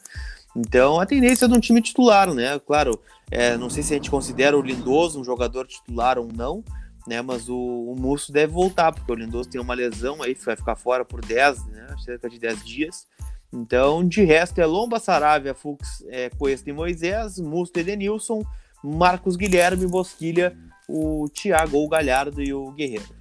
Então, 0.56 1.00
a 1.00 1.06
tendência 1.06 1.46
é 1.46 1.48
de 1.48 1.54
um 1.54 1.60
time 1.60 1.82
titular, 1.82 2.32
né? 2.34 2.60
Claro, 2.60 3.00
é, 3.32 3.58
não 3.58 3.70
sei 3.70 3.82
se 3.82 3.94
a 3.94 3.98
gente 3.98 4.12
considera 4.12 4.58
o 4.58 4.62
Lindoso 4.62 5.20
um 5.20 5.24
jogador 5.24 5.66
titular 5.66 6.20
ou 6.20 6.30
não, 6.32 6.64
né? 7.08 7.22
Mas 7.22 7.50
o, 7.50 7.58
o 7.58 7.96
Musso 7.98 8.32
deve 8.32 8.54
voltar, 8.54 8.92
porque 8.92 9.12
o 9.12 9.16
Lindoso 9.16 9.50
tem 9.50 9.60
uma 9.60 9.74
lesão 9.74 10.22
aí, 10.22 10.36
vai 10.36 10.56
ficar 10.56 10.76
fora 10.76 11.04
por 11.04 11.26
10, 11.26 11.66
né? 11.68 11.88
Cerca 12.04 12.30
de 12.30 12.40
10 12.40 12.66
dias. 12.66 13.08
Então, 13.52 14.08
de 14.08 14.24
resto, 14.24 14.60
é 14.60 14.66
Lomba, 14.66 15.00
Saravia, 15.00 15.54
Fux, 15.54 16.04
é, 16.08 16.30
Cuesta 16.32 16.70
e 16.70 16.74
Moisés, 16.74 17.40
Musto, 17.40 17.80
Edenilson, 17.80 18.44
Marcos 18.84 19.36
Guilherme, 19.36 19.86
Bosquilha, 19.88 20.58
o 20.88 21.28
Thiago, 21.30 21.78
o 21.78 21.88
Galhardo 21.88 22.42
e 22.42 22.54
o 22.54 22.72
Guerreiro. 22.72 23.16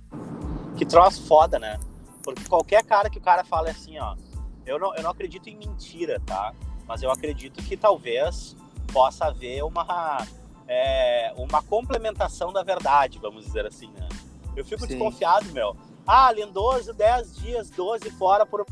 Que 0.76 0.86
troço 0.86 1.26
foda, 1.26 1.58
né? 1.58 1.78
Porque 2.22 2.44
qualquer 2.48 2.82
cara 2.84 3.10
que 3.10 3.18
o 3.18 3.22
cara 3.22 3.44
fala 3.44 3.70
assim, 3.70 3.98
ó, 3.98 4.16
eu 4.64 4.78
não, 4.78 4.94
eu 4.94 5.02
não 5.02 5.10
acredito 5.10 5.48
em 5.48 5.56
mentira, 5.56 6.20
tá? 6.24 6.54
Mas 6.92 7.02
eu 7.02 7.11
acredito 7.11 7.62
que 7.62 7.75
talvez 7.75 8.54
possa 8.92 9.25
haver 9.25 9.64
uma, 9.64 10.26
é, 10.68 11.32
uma 11.38 11.62
complementação 11.62 12.52
da 12.52 12.62
verdade, 12.62 13.18
vamos 13.18 13.46
dizer 13.46 13.64
assim, 13.64 13.90
né? 13.92 14.06
Eu 14.54 14.62
fico 14.62 14.82
Sim. 14.82 14.88
desconfiado, 14.88 15.50
meu. 15.52 15.75
Ah, 16.06 16.30
Lindoso, 16.30 16.92
10 16.92 17.37
dias, 17.37 17.70
12 17.70 18.11
fora 18.11 18.44
por. 18.44 18.66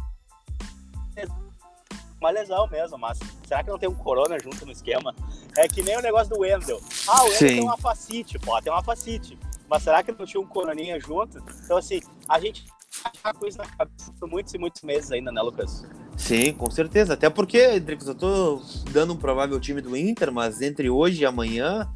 uma 2.20 2.28
lesão 2.28 2.66
mesmo, 2.66 2.98
mas 2.98 3.18
será 3.46 3.64
que 3.64 3.70
não 3.70 3.78
tem 3.78 3.88
um 3.88 3.94
corona 3.94 4.38
junto 4.38 4.66
no 4.66 4.72
esquema? 4.72 5.14
É 5.56 5.66
que 5.66 5.82
nem 5.82 5.96
o 5.96 6.02
negócio 6.02 6.28
do 6.28 6.40
Wendel. 6.40 6.78
Ah, 7.08 7.22
o 7.22 7.24
Wendel 7.24 7.38
tem 7.38 7.62
uma 7.62 7.78
facite, 7.78 8.38
pô, 8.38 8.60
tem 8.60 8.70
uma 8.70 8.84
facite. 8.84 9.38
Mas 9.66 9.82
será 9.82 10.02
que 10.02 10.12
não 10.12 10.26
tinha 10.26 10.42
um 10.42 10.46
coroninha 10.46 11.00
junto? 11.00 11.38
Então, 11.64 11.78
assim, 11.78 12.02
a 12.28 12.38
gente 12.38 12.66
tá 13.22 13.32
com 13.32 13.46
isso 13.46 13.56
na 13.56 13.64
cabeça 13.64 14.12
por 14.20 14.28
muitos 14.28 14.52
e 14.52 14.58
muitos 14.58 14.82
meses 14.82 15.10
ainda, 15.10 15.32
né, 15.32 15.40
Lucas? 15.40 15.86
Sim, 16.20 16.52
com 16.52 16.70
certeza. 16.70 17.14
Até 17.14 17.28
porque, 17.28 17.80
Dricos, 17.80 18.06
eu 18.06 18.14
tô 18.14 18.62
dando 18.92 19.14
um 19.14 19.16
provável 19.16 19.58
time 19.58 19.80
do 19.80 19.96
Inter, 19.96 20.30
mas 20.30 20.60
entre 20.60 20.88
hoje 20.88 21.22
e 21.22 21.26
amanhã, 21.26 21.88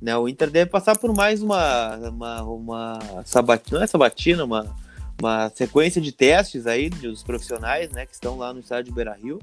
né, 0.00 0.16
o 0.16 0.28
Inter 0.28 0.50
deve 0.50 0.70
passar 0.70 0.96
por 0.96 1.14
mais 1.14 1.42
uma, 1.42 1.96
uma, 1.96 2.42
uma 2.42 2.98
sabatina, 3.24 3.78
não 3.78 3.84
é 3.84 3.86
sabatina, 3.86 4.44
uma, 4.44 4.74
uma 5.20 5.50
sequência 5.50 6.00
de 6.00 6.12
testes 6.12 6.66
aí 6.66 6.88
dos 6.88 7.22
profissionais, 7.22 7.90
né, 7.90 8.06
que 8.06 8.14
estão 8.14 8.38
lá 8.38 8.54
no 8.54 8.60
estádio 8.60 8.94
Beira-Rio, 8.94 9.40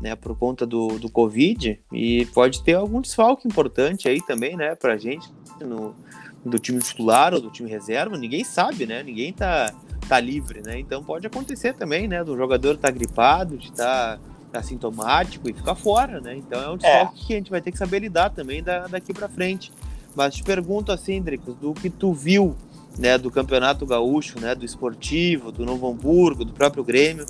né, 0.00 0.14
por 0.14 0.36
conta 0.36 0.64
do, 0.66 0.98
do 0.98 1.10
Covid, 1.10 1.80
e 1.92 2.26
pode 2.26 2.62
ter 2.62 2.74
algum 2.74 3.00
desfalque 3.00 3.48
importante 3.48 4.06
aí 4.06 4.20
também, 4.20 4.54
né, 4.54 4.74
pra 4.76 4.96
gente, 4.98 5.28
no, 5.60 5.96
do 6.44 6.58
time 6.58 6.78
titular 6.78 7.34
ou 7.34 7.40
do 7.40 7.50
time 7.50 7.68
reserva, 7.68 8.16
ninguém 8.16 8.44
sabe, 8.44 8.86
né, 8.86 9.02
ninguém 9.02 9.32
tá 9.32 9.74
tá 10.08 10.20
livre, 10.20 10.62
né? 10.64 10.78
Então 10.78 11.02
pode 11.04 11.26
acontecer 11.26 11.74
também, 11.74 12.08
né? 12.08 12.24
Do 12.24 12.36
jogador 12.36 12.74
estar 12.74 12.88
tá 12.88 12.94
gripado, 12.94 13.56
de 13.56 13.66
estar 13.66 14.18
tá, 14.50 14.58
assintomático 14.58 15.48
e 15.48 15.52
ficar 15.52 15.74
fora, 15.74 16.20
né? 16.20 16.36
Então 16.36 16.60
é 16.60 16.70
um 16.70 16.76
desfalque 16.76 17.22
é. 17.22 17.26
que 17.26 17.32
a 17.34 17.36
gente 17.36 17.50
vai 17.50 17.60
ter 17.60 17.70
que 17.70 17.78
saber 17.78 18.00
lidar 18.00 18.30
também 18.30 18.62
da, 18.62 18.86
daqui 18.86 19.12
para 19.12 19.28
frente. 19.28 19.72
Mas 20.16 20.34
te 20.34 20.42
pergunto 20.42 20.90
assim, 20.90 21.20
Dricos, 21.20 21.54
do 21.56 21.72
que 21.74 21.90
tu 21.90 22.12
viu, 22.12 22.56
né, 22.98 23.16
do 23.16 23.30
Campeonato 23.30 23.86
Gaúcho, 23.86 24.40
né, 24.40 24.54
do 24.54 24.64
Esportivo, 24.64 25.52
do 25.52 25.64
Novo 25.64 25.88
Hamburgo, 25.88 26.44
do 26.44 26.52
próprio 26.52 26.82
Grêmio, 26.82 27.24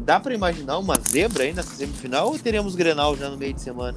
dá 0.00 0.18
para 0.18 0.34
imaginar 0.34 0.78
uma 0.78 0.96
zebra 0.98 1.44
aí 1.44 1.52
nessa 1.52 1.74
semifinal 1.74 2.28
ou 2.28 2.38
teremos 2.38 2.74
Grenal 2.74 3.16
já 3.16 3.28
no 3.28 3.36
meio 3.36 3.52
de 3.52 3.60
semana? 3.60 3.96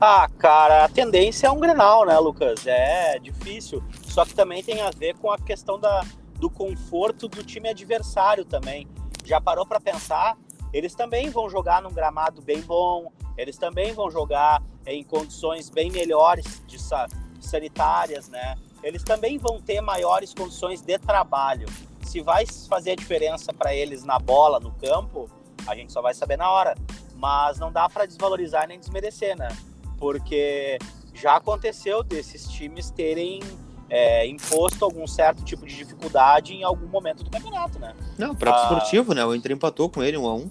Ah, 0.00 0.28
cara, 0.38 0.84
a 0.84 0.88
tendência 0.88 1.46
é 1.46 1.50
um 1.50 1.58
Grenal, 1.58 2.06
né, 2.06 2.16
Lucas? 2.18 2.66
É 2.66 3.18
difícil. 3.18 3.82
Só 4.06 4.24
que 4.24 4.34
também 4.34 4.62
tem 4.62 4.80
a 4.80 4.90
ver 4.90 5.16
com 5.16 5.30
a 5.32 5.38
questão 5.38 5.78
da, 5.78 6.04
do 6.38 6.48
conforto 6.48 7.28
do 7.28 7.42
time 7.42 7.68
adversário 7.68 8.44
também. 8.44 8.86
Já 9.24 9.40
parou 9.40 9.66
para 9.66 9.80
pensar? 9.80 10.36
Eles 10.72 10.94
também 10.94 11.30
vão 11.30 11.48
jogar 11.48 11.82
num 11.82 11.92
gramado 11.92 12.42
bem 12.42 12.60
bom, 12.60 13.10
eles 13.36 13.56
também 13.56 13.92
vão 13.92 14.10
jogar 14.10 14.62
em 14.86 15.02
condições 15.02 15.70
bem 15.70 15.90
melhores 15.90 16.62
de 16.66 16.78
sanitárias, 17.40 18.28
né? 18.28 18.56
Eles 18.82 19.02
também 19.02 19.38
vão 19.38 19.60
ter 19.60 19.80
maiores 19.80 20.32
condições 20.32 20.80
de 20.80 20.98
trabalho. 20.98 21.66
Se 22.02 22.20
vai 22.20 22.44
fazer 22.68 22.92
a 22.92 22.96
diferença 22.96 23.52
para 23.52 23.74
eles 23.74 24.04
na 24.04 24.18
bola, 24.18 24.60
no 24.60 24.72
campo, 24.72 25.28
a 25.66 25.74
gente 25.74 25.92
só 25.92 26.00
vai 26.00 26.14
saber 26.14 26.36
na 26.36 26.50
hora. 26.50 26.74
Mas 27.14 27.58
não 27.58 27.72
dá 27.72 27.88
para 27.88 28.06
desvalorizar 28.06 28.66
nem 28.68 28.78
desmerecer, 28.78 29.36
né? 29.36 29.48
Porque 29.98 30.78
já 31.12 31.36
aconteceu 31.36 32.02
desses 32.02 32.48
times 32.48 32.90
terem 32.90 33.40
é, 33.90 34.26
imposto 34.26 34.84
algum 34.84 35.06
certo 35.06 35.42
tipo 35.44 35.66
de 35.66 35.76
dificuldade 35.76 36.54
em 36.54 36.62
algum 36.62 36.86
momento 36.86 37.22
do 37.22 37.30
campeonato, 37.30 37.78
né? 37.78 37.94
Não, 38.16 38.32
o 38.32 38.36
próprio 38.36 38.62
ah, 38.62 38.68
esportivo, 38.74 39.14
né? 39.14 39.24
O 39.24 39.34
Inter 39.34 39.52
empatou 39.52 39.88
com 39.88 40.02
ele 40.02 40.16
um 40.16 40.26
a 40.26 40.34
um. 40.34 40.50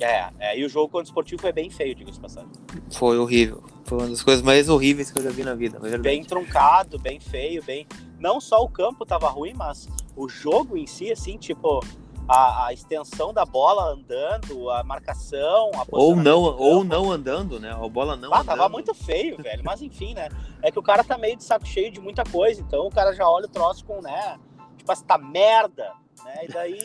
É, 0.00 0.30
é, 0.38 0.58
e 0.58 0.64
o 0.64 0.68
jogo 0.68 0.88
contra 0.88 1.04
o 1.04 1.08
esportivo 1.08 1.40
foi 1.40 1.52
bem 1.52 1.70
feio, 1.70 1.94
diga-se 1.94 2.18
passagem. 2.18 2.50
Foi 2.90 3.18
horrível. 3.18 3.62
Foi 3.84 3.98
uma 3.98 4.08
das 4.08 4.22
coisas 4.22 4.42
mais 4.42 4.68
horríveis 4.68 5.10
que 5.10 5.18
eu 5.18 5.22
já 5.22 5.30
vi 5.30 5.44
na 5.44 5.54
vida, 5.54 5.78
é 5.84 5.98
Bem 5.98 6.24
truncado, 6.24 6.98
bem 6.98 7.20
feio, 7.20 7.62
bem. 7.62 7.86
Não 8.18 8.40
só 8.40 8.62
o 8.62 8.68
campo 8.68 9.04
tava 9.04 9.28
ruim, 9.28 9.52
mas 9.54 9.88
o 10.16 10.28
jogo 10.28 10.76
em 10.76 10.86
si, 10.86 11.12
assim, 11.12 11.36
tipo, 11.36 11.84
a, 12.32 12.66
a, 12.66 12.72
extensão 12.72 13.32
da 13.32 13.44
bola 13.44 13.92
andando, 13.92 14.70
a 14.70 14.82
marcação, 14.82 15.70
a 15.74 15.84
ou 15.90 16.16
não 16.16 16.40
ou 16.40 16.82
não 16.82 17.12
andando, 17.12 17.60
né? 17.60 17.70
A 17.70 17.88
bola 17.88 18.16
não 18.16 18.32
ah, 18.32 18.40
andando. 18.40 18.46
tava 18.46 18.68
muito 18.70 18.94
feio, 18.94 19.36
velho. 19.36 19.62
Mas 19.62 19.82
enfim, 19.82 20.14
né? 20.14 20.30
É 20.62 20.70
que 20.70 20.78
o 20.78 20.82
cara 20.82 21.04
tá 21.04 21.18
meio 21.18 21.36
de 21.36 21.44
saco 21.44 21.66
cheio 21.66 21.90
de 21.90 22.00
muita 22.00 22.24
coisa, 22.24 22.60
então 22.62 22.86
o 22.86 22.90
cara 22.90 23.12
já 23.12 23.28
olha 23.28 23.44
o 23.44 23.50
troço 23.50 23.84
com, 23.84 24.00
né? 24.00 24.38
Tipo, 24.78 24.92
essa 24.92 25.18
merda, 25.18 25.92
né? 26.24 26.44
E 26.44 26.48
daí 26.48 26.78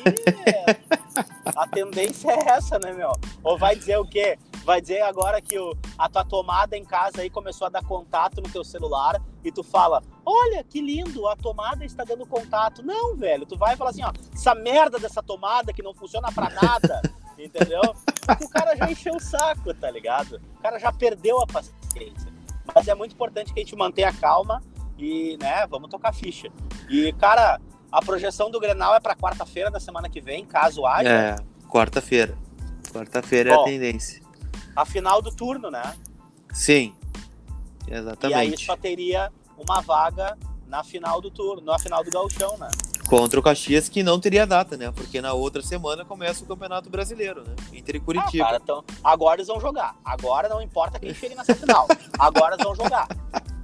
a 1.56 1.68
tendência 1.68 2.30
é 2.30 2.50
essa, 2.50 2.78
né, 2.78 2.92
meu? 2.92 3.14
Ou 3.42 3.58
vai 3.58 3.74
dizer 3.76 3.98
o 3.98 4.06
quê? 4.06 4.38
Vai 4.68 4.82
dizer 4.82 5.02
agora 5.02 5.42
que 5.42 5.58
o, 5.58 5.74
a 5.98 6.10
tua 6.10 6.26
tomada 6.26 6.76
em 6.76 6.84
casa 6.84 7.22
aí 7.22 7.30
começou 7.30 7.68
a 7.68 7.70
dar 7.70 7.86
contato 7.86 8.42
no 8.42 8.50
teu 8.50 8.66
celular 8.66 9.16
e 9.42 9.50
tu 9.50 9.64
fala, 9.64 10.04
olha 10.26 10.62
que 10.62 10.82
lindo, 10.82 11.26
a 11.26 11.38
tomada 11.38 11.86
está 11.86 12.04
dando 12.04 12.26
contato. 12.26 12.84
Não, 12.84 13.16
velho, 13.16 13.46
tu 13.46 13.58
vai 13.58 13.78
falar 13.78 13.92
assim, 13.92 14.04
ó, 14.04 14.12
essa 14.34 14.54
merda 14.54 15.00
dessa 15.00 15.24
tomada 15.24 15.72
que 15.72 15.82
não 15.82 15.94
funciona 15.94 16.30
para 16.34 16.50
nada, 16.50 17.02
entendeu? 17.40 17.80
O 18.44 18.50
cara 18.50 18.76
já 18.76 18.92
encheu 18.92 19.16
o 19.16 19.22
saco, 19.22 19.74
tá 19.74 19.90
ligado? 19.90 20.42
O 20.58 20.62
cara 20.62 20.78
já 20.78 20.92
perdeu 20.92 21.40
a 21.40 21.48
paciência. 21.48 22.28
Mas 22.76 22.90
é 22.90 22.94
muito 22.94 23.14
importante 23.14 23.54
que 23.54 23.62
a 23.62 23.64
gente 23.64 23.76
mantenha 23.78 24.10
a 24.10 24.14
calma 24.14 24.62
e, 24.98 25.38
né, 25.42 25.66
vamos 25.68 25.90
tocar 25.90 26.14
ficha. 26.14 26.50
E, 26.90 27.14
cara, 27.14 27.62
a 27.90 28.02
projeção 28.02 28.52
do 28.52 28.60
Grenal 28.60 28.94
é 28.94 29.00
para 29.00 29.16
quarta-feira 29.16 29.72
da 29.72 29.80
semana 29.80 30.10
que 30.10 30.20
vem, 30.20 30.46
caso 30.46 30.86
haja. 30.86 31.10
É, 31.10 31.36
quarta-feira. 31.70 32.38
Quarta-feira 32.92 33.52
é 33.52 33.54
a 33.54 33.64
tendência 33.64 34.27
a 34.78 34.86
final 34.86 35.24
do 35.24 35.32
turno, 35.32 35.72
né? 35.72 35.98
Sim, 36.54 36.94
exatamente. 37.88 38.38
E 38.38 38.54
aí 38.54 38.58
só 38.60 38.78
teria 38.78 39.34
uma 39.58 39.82
vaga 39.82 40.38
na 40.68 40.84
final 40.84 41.20
do 41.20 41.32
turno, 41.32 41.64
na 41.64 41.80
final 41.80 42.04
do 42.04 42.12
gauchão, 42.12 42.56
né? 42.60 42.70
Contra 43.10 43.40
o 43.40 43.44
Caxias, 43.44 43.90
que 43.90 44.04
não 44.04 44.20
teria 44.20 44.46
data, 44.46 44.78
né? 44.78 44.92
Porque 44.92 45.20
na 45.20 45.34
outra 45.34 45.64
semana 45.64 46.06
começa 46.06 46.44
o 46.44 46.48
Campeonato 46.48 46.92
Brasileiro, 46.92 47.44
né? 47.44 47.56
Inter 47.74 47.96
e 47.96 48.00
Curitiba. 48.00 48.44
Ah, 48.44 48.48
cara, 48.48 48.60
então, 48.62 48.84
agora 49.04 49.38
eles 49.38 49.48
vão 49.48 49.60
jogar. 49.60 49.96
Agora 50.06 50.48
não 50.48 50.62
importa 50.62 51.00
quem 51.00 51.12
chegue 51.12 51.34
nessa 51.34 51.56
final. 51.56 51.88
Agora 52.20 52.54
eles 52.54 52.64
vão 52.64 52.76
jogar. 52.76 53.08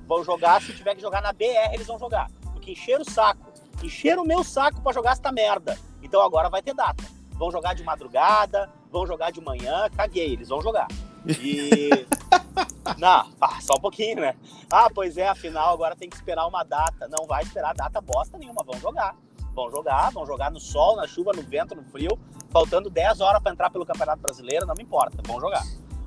Vão 0.08 0.24
jogar, 0.24 0.64
se 0.64 0.74
tiver 0.74 0.96
que 0.96 1.02
jogar 1.02 1.22
na 1.22 1.32
BR, 1.32 1.74
eles 1.74 1.86
vão 1.86 2.00
jogar. 2.00 2.32
Porque 2.54 2.72
encheram 2.72 3.04
o 3.04 3.12
saco. 3.12 3.54
Encheram 3.84 4.24
o 4.24 4.26
meu 4.26 4.44
saco 4.44 4.82
para 4.82 4.94
jogar 4.94 5.12
essa 5.12 5.32
merda. 5.32 5.78
Então 6.02 6.22
agora 6.22 6.50
vai 6.50 6.64
ter 6.64 6.74
data. 6.74 7.04
Vão 7.34 7.52
jogar 7.52 7.76
de 7.76 7.84
madrugada, 7.84 8.70
vão 8.92 9.06
jogar 9.06 9.32
de 9.32 9.42
manhã, 9.42 9.90
caguei, 9.96 10.34
eles 10.34 10.50
vão 10.50 10.62
jogar. 10.62 10.88
E. 11.28 12.06
Não, 12.98 13.26
ah, 13.40 13.62
só 13.62 13.76
um 13.78 13.82
pouquinho, 13.82 14.22
né? 14.22 14.36
Ah, 14.72 14.90
pois 14.94 15.18
é, 15.18 15.28
afinal, 15.28 15.74
agora 15.74 15.96
tem 15.96 16.10
que 16.10 16.16
esperar 16.16 16.46
uma 16.48 16.64
data. 16.64 17.08
Não 17.08 17.26
vai 17.26 17.44
esperar 17.44 17.74
data 17.74 18.02
bosta 18.02 18.38
nenhuma, 18.38 18.64
vão 18.66 18.80
jogar. 18.80 19.16
Vão 19.56 19.70
jogar, 19.70 20.12
vão 20.12 20.26
jogar 20.26 20.52
no 20.52 20.60
sol, 20.60 20.96
na 20.96 21.08
chuva, 21.08 21.32
no 21.34 21.44
vento, 21.44 21.76
no 21.76 21.84
frio, 21.84 22.18
faltando 22.52 22.90
10 22.90 23.22
horas 23.22 23.42
para 23.42 23.52
entrar 23.52 23.70
pelo 23.70 23.86
Campeonato 23.86 24.22
Brasileiro, 24.22 24.66
não 24.66 24.74
me 24.76 24.84
importa, 24.84 25.22
vão 25.26 25.40
jogar. 25.40 25.64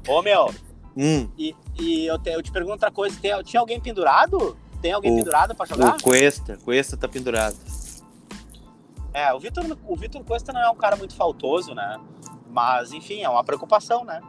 Ô, 0.09 0.21
meu, 0.21 0.53
hum. 0.97 1.29
e, 1.39 1.55
e 1.79 2.07
eu, 2.07 2.19
te, 2.19 2.31
eu 2.31 2.43
te 2.43 2.51
pergunto 2.51 2.75
outra 2.75 2.91
coisa: 2.91 3.17
tem, 3.21 3.31
tinha 3.45 3.61
alguém 3.61 3.81
pendurado? 3.81 4.57
Tem 4.83 4.93
alguém 4.93 5.13
o, 5.13 5.17
pendurado 5.17 5.55
para 5.55 5.67
jogar? 5.67 5.97
O 5.97 6.03
Cuesta, 6.03 6.59
Cuesta 6.59 6.97
tá 6.97 7.09
pendurado. 7.09 7.57
É, 9.15 9.33
o 9.33 9.39
Vitor, 9.39 9.65
o 9.87 9.97
Vitor 9.97 10.23
Cuesta 10.25 10.53
não 10.53 10.61
é 10.61 10.69
um 10.69 10.77
cara 10.77 10.97
muito 10.97 11.15
faltoso, 11.15 11.75
né? 11.75 11.99
Mas, 12.49 12.93
enfim, 12.93 13.23
é 13.23 13.29
uma 13.29 13.45
preocupação, 13.45 14.05
né? 14.05 14.21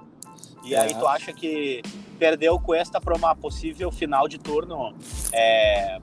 E 0.67 0.75
aí 0.75 0.93
tu 0.93 1.07
acha 1.07 1.31
que 1.31 1.81
perder 2.19 2.49
o 2.49 2.59
Cuesta 2.59 2.99
para 2.99 3.15
uma 3.15 3.33
possível 3.35 3.89
final 3.91 4.27
de 4.27 4.37
turno 4.37 4.93
é, 5.31 5.99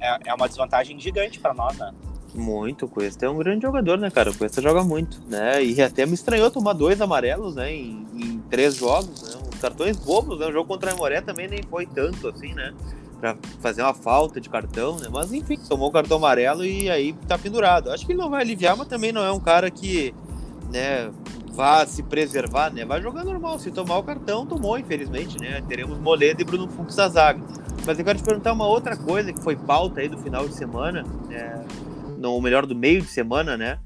é, 0.00 0.18
é 0.26 0.34
uma 0.34 0.48
desvantagem 0.48 0.98
gigante 0.98 1.38
para 1.38 1.52
nós, 1.52 1.76
né? 1.76 1.92
Muito, 2.34 2.86
o 2.86 2.88
Cuesta 2.88 3.26
é 3.26 3.28
um 3.28 3.36
grande 3.36 3.62
jogador, 3.62 3.98
né, 3.98 4.10
cara? 4.10 4.30
O 4.30 4.34
Cuesta 4.34 4.62
joga 4.62 4.82
muito, 4.82 5.20
né? 5.28 5.62
E 5.62 5.82
até 5.82 6.06
me 6.06 6.14
estranhou 6.14 6.50
tomar 6.50 6.72
dois 6.72 7.00
amarelos, 7.00 7.56
né, 7.56 7.74
em, 7.74 8.06
em 8.14 8.38
três 8.48 8.76
jogos, 8.76 9.22
né? 9.22 9.42
Os 9.52 9.60
cartões 9.60 9.96
bobos, 9.96 10.38
né? 10.38 10.46
O 10.46 10.52
jogo 10.52 10.68
contra 10.68 10.92
a 10.92 10.96
Moré 10.96 11.20
também 11.20 11.48
nem 11.48 11.62
foi 11.62 11.86
tanto 11.86 12.28
assim, 12.28 12.54
né? 12.54 12.72
Pra 13.20 13.36
fazer 13.60 13.82
uma 13.82 13.92
falta 13.92 14.40
de 14.40 14.48
cartão, 14.48 14.96
né? 14.96 15.08
Mas 15.10 15.32
enfim, 15.32 15.58
tomou 15.68 15.88
o 15.88 15.92
cartão 15.92 16.16
amarelo 16.16 16.64
e 16.64 16.88
aí 16.88 17.12
tá 17.28 17.36
pendurado. 17.36 17.90
Acho 17.90 18.06
que 18.06 18.12
ele 18.12 18.20
não 18.20 18.30
vai 18.30 18.40
aliviar, 18.40 18.76
mas 18.76 18.88
também 18.88 19.12
não 19.12 19.22
é 19.22 19.32
um 19.32 19.40
cara 19.40 19.70
que, 19.70 20.14
né, 20.72 21.10
vá 21.60 21.84
se 21.84 22.02
preservar, 22.02 22.72
né? 22.72 22.86
Vai 22.86 23.02
jogar 23.02 23.22
normal. 23.22 23.58
Se 23.58 23.70
tomar 23.70 23.98
o 23.98 24.02
cartão, 24.02 24.46
tomou, 24.46 24.78
infelizmente, 24.78 25.38
né? 25.38 25.62
Teremos 25.68 25.98
Moledo 25.98 26.40
e 26.40 26.44
Bruno 26.44 26.66
Fux 26.68 26.98
a 26.98 27.06
zaga. 27.08 27.42
Mas 27.86 27.98
eu 27.98 28.04
quero 28.04 28.18
te 28.18 28.24
perguntar 28.24 28.54
uma 28.54 28.66
outra 28.66 28.96
coisa 28.96 29.30
que 29.30 29.42
foi 29.42 29.56
pauta 29.56 30.00
aí 30.00 30.08
do 30.08 30.16
final 30.16 30.48
de 30.48 30.54
semana, 30.54 31.04
né? 31.28 31.62
no 32.16 32.40
melhor 32.40 32.64
do 32.64 32.74
meio 32.74 33.02
de 33.02 33.08
semana, 33.08 33.58
né? 33.58 33.78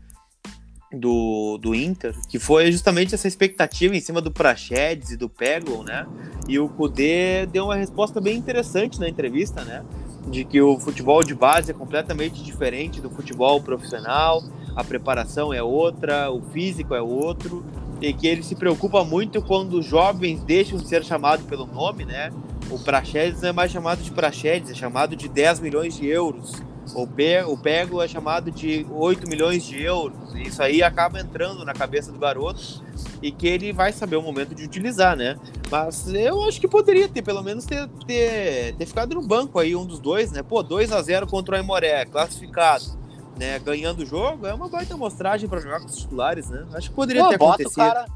Do, 0.93 1.59
do 1.59 1.75
Inter, 1.75 2.15
que 2.29 2.39
foi 2.39 2.71
justamente 2.71 3.13
essa 3.17 3.27
expectativa 3.27 3.97
em 3.97 4.01
cima 4.01 4.21
do 4.21 4.31
Prachedes 4.31 5.11
e 5.11 5.17
do 5.17 5.29
Peglo, 5.29 5.83
né? 5.83 6.07
E 6.49 6.57
o 6.61 6.69
Kudê 6.69 7.47
deu 7.47 7.65
uma 7.65 7.75
resposta 7.75 8.21
bem 8.21 8.37
interessante 8.37 9.01
na 9.01 9.09
entrevista, 9.09 9.65
né? 9.65 9.85
De 10.29 10.45
que 10.45 10.61
o 10.61 10.79
futebol 10.79 11.25
de 11.25 11.35
base 11.35 11.73
é 11.73 11.75
completamente 11.75 12.43
diferente 12.43 13.01
do 13.01 13.11
futebol 13.11 13.61
profissional, 13.61 14.43
a 14.75 14.83
preparação 14.83 15.53
é 15.53 15.63
outra, 15.63 16.31
o 16.31 16.43
físico 16.43 16.95
é 16.95 17.03
outro, 17.03 17.65
e 18.01 18.13
que 18.13 18.27
ele 18.27 18.43
se 18.43 18.55
preocupa 18.55 19.05
muito 19.05 19.41
quando 19.41 19.79
os 19.79 19.87
jovens 19.87 20.43
deixam 20.43 20.79
de 20.79 20.87
ser 20.89 21.05
chamados 21.05 21.47
pelo 21.47 21.67
nome, 21.67 22.05
né? 22.05 22.31
O 22.71 22.79
Praxedes 22.79 23.43
não 23.43 23.51
é 23.51 23.53
mais 23.53 23.71
chamado 23.71 24.03
de 24.03 24.11
Praxedes, 24.11 24.71
é 24.71 24.75
chamado 24.75 25.15
de 25.15 25.29
10 25.29 25.61
milhões 25.61 25.97
de 25.97 26.07
euros, 26.07 26.53
O 26.95 27.07
pego, 27.07 27.53
o 27.53 27.57
pego 27.57 28.03
é 28.03 28.09
chamado 28.09 28.51
de 28.51 28.87
8 28.91 29.29
milhões 29.29 29.65
de 29.65 29.83
euros. 29.83 30.35
Isso 30.35 30.63
aí 30.63 30.83
acaba 30.83 31.19
entrando 31.19 31.65
na 31.65 31.73
cabeça 31.73 32.13
do 32.13 32.19
garoto 32.19 32.85
e 33.23 33.33
que 33.33 33.47
ele 33.47 33.73
vai 33.73 33.91
saber 33.91 34.17
o 34.17 34.23
momento 34.23 34.55
de 34.55 34.65
utilizar, 34.65 35.17
né? 35.17 35.37
Mas 35.71 36.13
eu 36.13 36.43
acho 36.45 36.61
que 36.61 36.69
poderia 36.69 37.09
ter, 37.09 37.23
pelo 37.23 37.43
menos, 37.43 37.65
ter, 37.65 37.89
ter, 38.07 38.75
ter 38.77 38.87
ficado 38.87 39.15
no 39.15 39.23
banco 39.23 39.59
aí, 39.59 39.75
um 39.75 39.87
dos 39.87 39.99
dois, 39.99 40.31
né? 40.31 40.43
Pô, 40.43 40.63
2 40.63 40.93
a 40.93 41.01
0 41.01 41.27
contra 41.27 41.55
o 41.55 41.59
Aimoré, 41.59 42.05
classificado, 42.05 42.85
né? 43.37 43.59
Ganhando 43.59 44.03
o 44.03 44.07
jogo, 44.07 44.47
é 44.47 44.55
uma 44.55 44.69
baita 44.69 44.95
amostragem 44.95 45.49
para 45.49 45.61
jogar 45.61 45.81
com 45.81 45.87
os 45.87 45.97
titulares, 45.97 46.49
né? 46.49 46.67
Acho 46.75 46.91
que 46.91 46.95
poderia 46.95 47.25
Pô, 47.25 47.31
ter 47.31 47.39
bota 47.39 47.63
acontecido. 47.63 47.83
O 47.83 47.87
cara, 47.87 48.07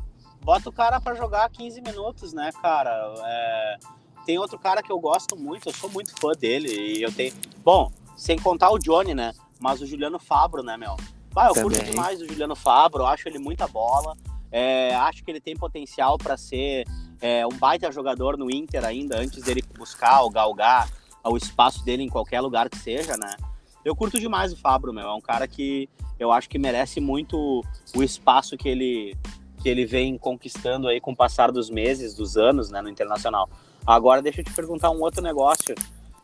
bota 0.42 0.68
o 0.68 0.72
cara 0.72 1.00
para 1.00 1.14
jogar 1.14 1.48
15 1.50 1.80
minutos, 1.80 2.32
né, 2.32 2.50
cara? 2.62 2.90
É... 3.24 3.78
Tem 4.24 4.38
outro 4.38 4.58
cara 4.58 4.82
que 4.82 4.92
eu 4.92 5.00
gosto 5.00 5.36
muito, 5.36 5.68
eu 5.68 5.74
sou 5.74 5.90
muito 5.90 6.12
fã 6.20 6.32
dele 6.32 6.68
e 6.68 7.02
eu 7.02 7.10
tenho... 7.10 7.32
Bom, 7.64 7.90
sem 8.16 8.38
contar 8.38 8.70
o 8.70 8.78
Johnny, 8.78 9.14
né? 9.14 9.32
Mas 9.58 9.80
o 9.80 9.86
Juliano 9.86 10.18
Fabro, 10.18 10.62
né, 10.62 10.76
meu? 10.76 10.96
Ah, 11.34 11.48
eu 11.48 11.54
Também. 11.54 11.70
curto 11.70 11.90
demais 11.90 12.20
o 12.20 12.26
Juliano 12.26 12.56
Fabro, 12.56 13.02
eu 13.02 13.06
acho 13.06 13.28
ele 13.28 13.38
muita 13.38 13.66
bola. 13.66 14.16
É, 14.50 14.94
acho 14.96 15.24
que 15.24 15.30
ele 15.30 15.40
tem 15.40 15.56
potencial 15.56 16.18
para 16.18 16.36
ser 16.36 16.84
é, 17.20 17.46
um 17.46 17.56
baita 17.56 17.90
jogador 17.92 18.36
no 18.36 18.50
Inter 18.50 18.84
ainda, 18.84 19.18
antes 19.18 19.42
dele 19.42 19.62
buscar 19.76 20.22
ou 20.22 20.30
galgar 20.30 20.88
o 21.24 21.36
espaço 21.36 21.84
dele 21.84 22.02
em 22.02 22.08
qualquer 22.08 22.40
lugar 22.40 22.68
que 22.68 22.78
seja, 22.78 23.16
né? 23.16 23.36
Eu 23.84 23.94
curto 23.94 24.18
demais 24.18 24.52
o 24.52 24.56
Fabro, 24.56 24.92
meu. 24.92 25.06
É 25.06 25.14
um 25.14 25.20
cara 25.20 25.46
que 25.46 25.88
eu 26.18 26.32
acho 26.32 26.48
que 26.48 26.58
merece 26.58 27.00
muito 27.00 27.64
o 27.94 28.02
espaço 28.02 28.56
que 28.56 28.68
ele, 28.68 29.16
que 29.62 29.68
ele 29.68 29.86
vem 29.86 30.18
conquistando 30.18 30.88
aí 30.88 31.00
com 31.00 31.12
o 31.12 31.16
passar 31.16 31.52
dos 31.52 31.70
meses, 31.70 32.14
dos 32.14 32.36
anos, 32.36 32.70
né, 32.70 32.80
no 32.82 32.88
Internacional. 32.88 33.48
Agora, 33.86 34.20
deixa 34.20 34.40
eu 34.40 34.44
te 34.44 34.52
perguntar 34.52 34.90
um 34.90 35.00
outro 35.00 35.22
negócio. 35.22 35.74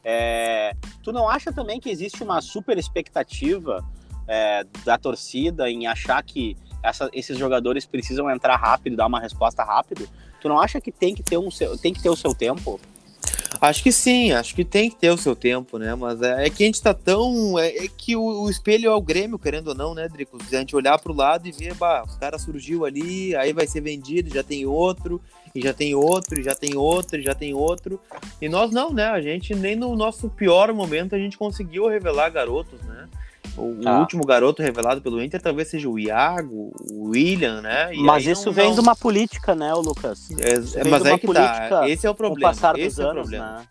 É, 0.05 0.75
tu 1.03 1.13
não 1.13 1.29
acha 1.29 1.53
também 1.53 1.81
que 1.81 1.89
existe 1.89 2.23
uma 2.23 2.41
super 2.43 2.77
expectativa 2.77 3.83
é, 4.29 4.65
da 4.85 4.99
torcida 4.99 5.71
em 5.71 5.87
achar 5.87 6.23
que 6.23 6.57
essa, 6.83 7.09
esses 7.13 7.39
jogadores 7.39 7.87
precisam 7.87 8.31
entrar 8.31 8.57
rápido, 8.57 8.97
dar 8.97 9.07
uma 9.07 9.19
resposta 9.19 9.65
rápido, 9.65 10.07
tu 10.41 10.49
não 10.49 10.61
acha 10.61 10.81
que 10.81 10.93
tem 10.93 11.15
que 11.15 11.23
ter, 11.23 11.39
um, 11.39 11.49
tem 11.81 11.95
que 11.95 12.03
ter 12.03 12.11
o 12.11 12.17
seu 12.17 12.35
tempo? 12.35 12.79
Acho 13.61 13.83
que 13.83 13.93
sim, 13.93 14.33
acho 14.33 14.55
que 14.55 14.65
tem 14.65 14.91
que 14.91 14.97
ter 14.97 15.11
o 15.11 15.17
seu 15.17 15.35
tempo, 15.35 15.79
né? 15.79 15.95
Mas 15.95 16.21
é, 16.23 16.47
é 16.47 16.51
que 16.51 16.63
a 16.63 16.67
gente 16.67 16.83
tá 16.83 16.93
tão. 16.93 17.59
É, 17.59 17.69
é 17.85 17.89
que 17.89 18.17
o, 18.17 18.43
o, 18.43 18.51
espelho 18.51 18.91
é 18.91 18.95
o 18.95 19.01
Grêmio, 19.01 19.39
querendo 19.39 19.69
ou 19.69 19.75
não, 19.75 19.95
né, 19.95 20.09
Drico? 20.09 20.39
A 20.41 20.57
gente 20.57 20.75
olhar 20.75 20.99
pro 20.99 21.15
lado 21.15 21.47
e 21.47 21.53
ver, 21.53 21.75
bah, 21.75 22.05
o 22.05 22.19
cara 22.19 22.39
surgiu 22.39 22.85
ali, 22.85 23.35
aí 23.37 23.53
vai 23.53 23.67
ser 23.67 23.81
vendido, 23.81 24.35
já 24.35 24.43
tem 24.43 24.67
outro, 24.67 25.21
e 25.55 25.61
já 25.61 25.73
tem 25.73 25.95
outro, 25.95 26.41
e 26.41 26.43
já 26.43 26.55
tem 26.55 26.77
outro, 26.77 27.19
e 27.19 27.23
já 27.23 27.35
tem 27.35 27.55
outro. 27.55 28.01
E 28.41 28.49
nós 28.49 28.71
não, 28.71 28.93
né? 28.93 29.07
A 29.07 29.21
gente 29.21 29.55
nem 29.55 29.77
no 29.77 29.95
nosso 29.95 30.29
pior 30.29 30.73
momento 30.73 31.15
a 31.15 31.19
gente 31.19 31.39
conseguiu 31.39 31.87
revelar 31.87 32.31
garotos, 32.31 32.81
né? 32.83 33.09
O, 33.57 33.81
ah. 33.87 34.01
último 34.01 34.25
garoto 34.25 34.63
revelado 34.63 35.01
pelo 35.01 35.23
Inter 35.23 35.41
talvez 35.41 35.69
seja 35.69 35.89
o 35.89 35.99
Iago, 35.99 36.73
o 36.91 37.11
William, 37.11 37.61
né? 37.61 37.95
E 37.95 38.03
mas 38.03 38.27
isso 38.27 38.47
não, 38.47 38.53
vem 38.53 38.67
não... 38.69 38.75
de 38.75 38.81
uma 38.81 38.97
política, 38.97 39.55
né, 39.55 39.73
Lucas? 39.75 40.29
É, 40.33 40.81
é 40.81 40.85
mas 40.89 41.05
é 41.05 41.19
que 41.19 41.27
tá. 41.33 41.89
Esse 41.89 42.07
é 42.07 42.11
o 42.11 42.15
problema. 42.15 42.41
Com 42.41 42.49
o 42.49 42.55
passar 42.55 42.79
Esse 42.79 42.97
dos 42.97 42.99
é 42.99 43.09
anos. 43.09 43.31
Né? 43.31 43.67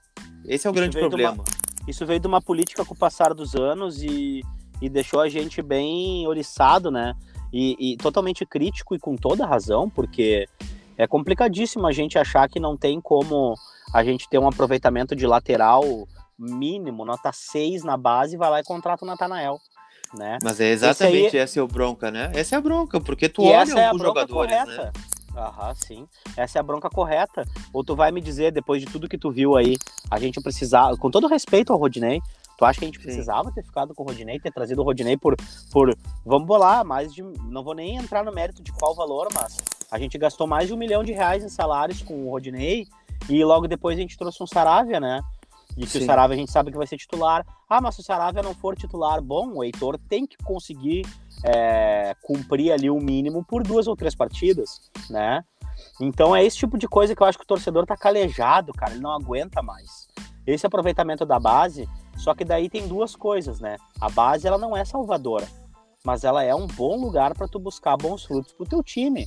Esse 0.46 0.68
é 0.68 0.70
o 0.70 0.72
isso 0.72 0.74
grande 0.74 0.98
problema. 0.98 1.34
Uma... 1.34 1.44
Isso 1.88 2.06
veio 2.06 2.20
de 2.20 2.28
uma 2.28 2.42
política 2.42 2.86
com 2.86 2.94
o 2.94 2.98
passar 2.98 3.34
dos 3.34 3.56
anos 3.56 4.02
e, 4.02 4.42
e 4.82 4.90
deixou 4.90 5.20
a 5.20 5.28
gente 5.28 5.62
bem 5.62 6.26
oriçado, 6.28 6.90
né? 6.90 7.14
E, 7.52 7.94
e 7.94 7.98
totalmente 7.98 8.46
crítico 8.46 8.96
e 8.96 9.00
com 9.00 9.16
toda 9.16 9.46
razão, 9.46 9.90
porque 9.90 10.48
é 10.98 11.06
complicadíssimo 11.06 11.86
a 11.86 11.92
gente 11.92 12.18
achar 12.18 12.48
que 12.48 12.60
não 12.60 12.78
tem 12.78 13.02
como 13.02 13.54
a 13.94 14.04
gente 14.04 14.30
ter 14.30 14.40
um 14.40 14.48
aproveitamento 14.48 15.14
de 15.14 15.28
lateral 15.28 15.84
mínimo, 16.40 17.06
nota 17.06 17.32
6 17.32 17.84
na 17.84 17.96
base, 17.96 18.38
vai 18.38 18.50
lá 18.50 18.60
e 18.60 18.64
contrata 18.64 19.06
o 19.06 19.08
Natanael 19.08 19.60
né? 20.18 20.38
Mas 20.44 20.60
é 20.60 20.70
exatamente 20.70 21.38
essa 21.38 21.60
é 21.60 21.64
o 21.64 21.68
bronca, 21.68 22.12
né? 22.12 22.32
Essa 22.34 22.56
é 22.56 22.58
a 22.58 22.62
bronca, 22.62 23.00
porque 23.00 23.28
tu 23.28 23.44
e 23.44 23.48
olha 23.48 23.62
essa 23.62 23.80
é 23.80 23.94
os 23.94 24.02
jogadores, 24.02 24.52
né? 24.52 24.64
correta. 24.66 24.84
né? 24.86 24.92
Aham, 25.36 25.74
sim. 25.76 26.08
Essa 26.38 26.60
é 26.60 26.62
a 26.62 26.64
bronca 26.64 26.90
correta. 26.90 27.44
Ou 27.74 27.84
tu 27.84 27.96
vai 27.96 28.12
me 28.12 28.22
dizer, 28.22 28.52
depois 28.52 28.82
de 28.82 28.88
tudo 28.88 29.10
que 29.10 29.18
tu 29.18 29.32
viu 29.32 29.56
aí, 29.56 29.76
a 30.10 30.20
gente 30.20 30.40
precisava, 30.42 30.96
com 30.96 31.10
todo 31.10 31.28
respeito 31.28 31.74
ao 31.74 31.80
Rodinei, 31.80 32.22
tu 32.58 32.66
acha 32.66 32.80
que 32.80 32.86
a 32.86 32.88
gente 32.88 33.00
precisava 33.00 33.50
sim. 33.50 33.56
ter 33.56 33.64
ficado 33.64 33.96
com 33.96 34.04
o 34.04 34.06
Rodinei, 34.06 34.40
ter 34.40 34.52
trazido 34.52 34.82
o 34.82 34.86
Rodinei 34.86 35.18
por, 35.18 35.36
por 35.72 35.96
vamos 36.26 36.48
bolar, 36.48 36.86
mais 36.86 37.14
de, 37.14 37.24
não 37.24 37.64
vou 37.64 37.74
nem 37.74 37.98
entrar 37.98 38.24
no 38.24 38.32
mérito 38.32 38.62
de 38.62 38.72
qual 38.72 38.94
valor, 38.94 39.28
mas 39.34 39.58
a 39.90 39.98
gente 39.98 40.18
gastou 40.18 40.46
mais 40.46 40.68
de 40.68 40.74
um 40.74 40.78
milhão 40.78 41.04
de 41.04 41.12
reais 41.12 41.44
em 41.44 41.50
salários 41.50 42.02
com 42.02 42.26
o 42.26 42.30
Rodinei 42.30 42.88
e 43.30 43.44
logo 43.44 43.68
depois 43.68 43.98
a 43.98 44.02
gente 44.02 44.18
trouxe 44.18 44.42
um 44.44 44.48
Saravia, 44.48 45.00
né? 45.00 45.22
E 45.78 45.82
que 45.82 45.88
Sim. 45.88 46.00
o 46.00 46.06
Saravia 46.06 46.36
a 46.36 46.38
gente 46.38 46.52
sabe 46.52 46.72
que 46.72 46.78
vai 46.78 46.86
ser 46.86 46.98
titular. 46.98 47.46
Ah, 47.68 47.82
mas 47.82 47.96
se 47.96 48.02
o 48.02 48.04
Saravia 48.04 48.44
não 48.44 48.54
for 48.54 48.76
titular, 48.76 49.22
bom, 49.22 49.54
o 49.54 49.64
Heitor 49.64 49.98
tem 50.08 50.26
que 50.26 50.38
conseguir 50.38 51.06
é, 51.44 52.16
cumprir 52.22 52.72
ali 52.72 52.90
o 52.90 53.00
mínimo 53.00 53.44
por 53.44 53.64
duas 53.64 53.88
ou 53.88 53.96
três 53.96 54.16
partidas, 54.16 54.82
né? 55.10 55.44
Então 56.00 56.36
é 56.36 56.44
esse 56.44 56.58
tipo 56.58 56.78
de 56.78 56.88
coisa 56.88 57.16
que 57.16 57.22
eu 57.22 57.28
acho 57.28 57.38
que 57.38 57.44
o 57.44 57.48
torcedor 57.48 57.86
tá 57.86 57.98
calejado, 57.98 58.72
cara, 58.74 58.94
ele 58.94 59.02
não 59.02 59.12
aguenta 59.12 59.62
mais. 59.62 60.08
Esse 60.46 60.66
aproveitamento 60.66 61.26
da 61.26 61.40
base, 61.40 61.88
só 62.18 62.34
que 62.36 62.46
daí 62.46 62.70
tem 62.70 62.88
duas 62.88 63.16
coisas, 63.16 63.60
né? 63.60 63.78
A 64.00 64.10
base 64.10 64.48
ela 64.48 64.58
não 64.58 64.76
é 64.76 64.86
salvadora, 64.86 65.48
mas 66.04 66.24
ela 66.24 66.44
é 66.44 66.54
um 66.54 66.68
bom 66.68 66.98
lugar 66.98 67.34
para 67.34 67.48
tu 67.48 67.60
buscar 67.60 67.98
bons 67.98 68.26
frutos 68.26 68.54
pro 68.54 68.66
teu 68.66 68.84
time, 68.84 69.26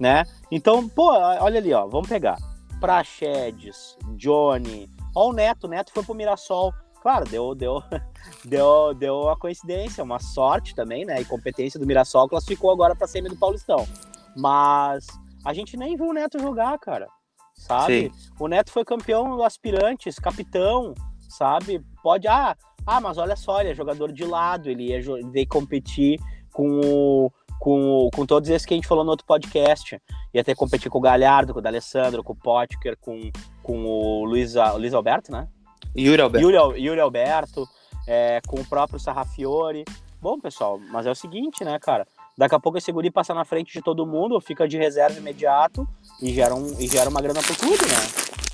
né? 0.00 0.24
Então, 0.50 0.88
pô, 0.88 1.12
olha 1.12 1.58
ali, 1.58 1.72
ó, 1.72 1.86
vamos 1.86 2.08
pegar 2.08 2.36
Praxedes, 2.80 3.96
Johnny, 4.16 4.88
Ó 5.16 5.30
o 5.30 5.32
Neto, 5.32 5.64
o 5.64 5.70
Neto 5.70 5.92
foi 5.94 6.02
pro 6.02 6.14
Mirassol. 6.14 6.74
Claro, 7.00 7.24
deu, 7.24 7.54
deu, 7.54 7.82
deu, 8.44 8.92
deu 8.92 9.20
uma 9.22 9.36
coincidência, 9.38 10.04
uma 10.04 10.18
sorte 10.18 10.74
também, 10.74 11.06
né? 11.06 11.18
E 11.18 11.24
competência 11.24 11.80
do 11.80 11.86
Mirassol 11.86 12.28
classificou 12.28 12.70
agora 12.70 12.94
pra 12.94 13.06
semi 13.06 13.30
do 13.30 13.36
Paulistão. 13.36 13.88
Mas 14.36 15.06
a 15.42 15.54
gente 15.54 15.74
nem 15.74 15.96
viu 15.96 16.08
o 16.08 16.12
Neto 16.12 16.38
jogar, 16.38 16.78
cara. 16.78 17.08
Sabe? 17.54 18.12
Sim. 18.12 18.32
O 18.38 18.46
Neto 18.46 18.70
foi 18.70 18.84
campeão 18.84 19.42
aspirantes, 19.42 20.18
capitão, 20.18 20.92
sabe? 21.30 21.82
Pode. 22.02 22.28
Ah, 22.28 22.54
ah, 22.86 23.00
mas 23.00 23.16
olha 23.16 23.36
só, 23.36 23.62
ele 23.62 23.70
é 23.70 23.74
jogador 23.74 24.12
de 24.12 24.24
lado, 24.24 24.68
ele 24.68 24.88
ia, 24.88 24.98
ele 24.98 25.30
ia 25.34 25.46
competir 25.46 26.20
com 26.52 26.80
o, 26.84 27.32
com, 27.58 28.08
com 28.14 28.26
todos 28.26 28.48
esses 28.48 28.66
que 28.66 28.74
a 28.74 28.76
gente 28.76 28.88
falou 28.88 29.04
no 29.04 29.10
outro 29.10 29.26
podcast. 29.26 30.00
Ia 30.32 30.44
ter 30.44 30.52
que 30.52 30.58
competir 30.58 30.90
com 30.90 30.98
o 30.98 31.00
Galhardo, 31.00 31.52
com 31.52 31.58
o 31.58 31.62
D'Alessandro, 31.62 32.22
com 32.22 32.32
o 32.32 32.36
Potker, 32.36 32.96
com, 33.00 33.30
com 33.62 33.84
o 33.84 34.24
Luiz, 34.24 34.54
Luiz 34.76 34.94
Alberto, 34.94 35.32
né? 35.32 35.48
Yuri 35.96 36.20
Alberto. 36.20 36.50
Yuri, 36.50 36.82
Yuri 36.82 37.00
Alberto, 37.00 37.66
é, 38.06 38.40
com 38.46 38.60
o 38.60 38.64
próprio 38.64 39.00
Sarrafiore. 39.00 39.84
Bom, 40.20 40.38
pessoal, 40.38 40.80
mas 40.90 41.06
é 41.06 41.10
o 41.10 41.14
seguinte, 41.14 41.64
né, 41.64 41.78
cara? 41.78 42.06
Daqui 42.36 42.54
a 42.54 42.60
pouco 42.60 42.76
esse 42.76 42.92
guri 42.92 43.10
passa 43.10 43.32
na 43.32 43.44
frente 43.44 43.72
de 43.72 43.80
todo 43.80 44.06
mundo, 44.06 44.40
fica 44.40 44.68
de 44.68 44.76
reserva 44.76 45.18
imediato 45.18 45.88
e 46.20 46.32
gera, 46.32 46.54
um, 46.54 46.78
e 46.78 46.86
gera 46.86 47.08
uma 47.08 47.22
grana 47.22 47.42
pro 47.42 47.56
clube, 47.56 47.82
né? 47.86 48.45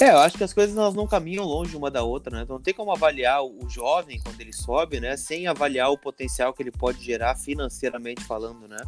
É, 0.00 0.12
eu 0.12 0.18
acho 0.18 0.38
que 0.38 0.44
as 0.44 0.54
coisas 0.54 0.74
elas 0.74 0.94
não 0.94 1.06
caminham 1.06 1.44
longe 1.44 1.76
uma 1.76 1.90
da 1.90 2.02
outra, 2.02 2.34
né? 2.34 2.42
Então 2.42 2.56
não 2.56 2.62
tem 2.62 2.72
como 2.72 2.90
avaliar 2.90 3.44
o 3.44 3.68
jovem 3.68 4.18
quando 4.24 4.40
ele 4.40 4.52
sobe, 4.52 4.98
né? 4.98 5.14
Sem 5.14 5.46
avaliar 5.46 5.90
o 5.90 5.98
potencial 5.98 6.54
que 6.54 6.62
ele 6.62 6.70
pode 6.70 7.04
gerar 7.04 7.34
financeiramente 7.34 8.24
falando, 8.24 8.66
né? 8.66 8.78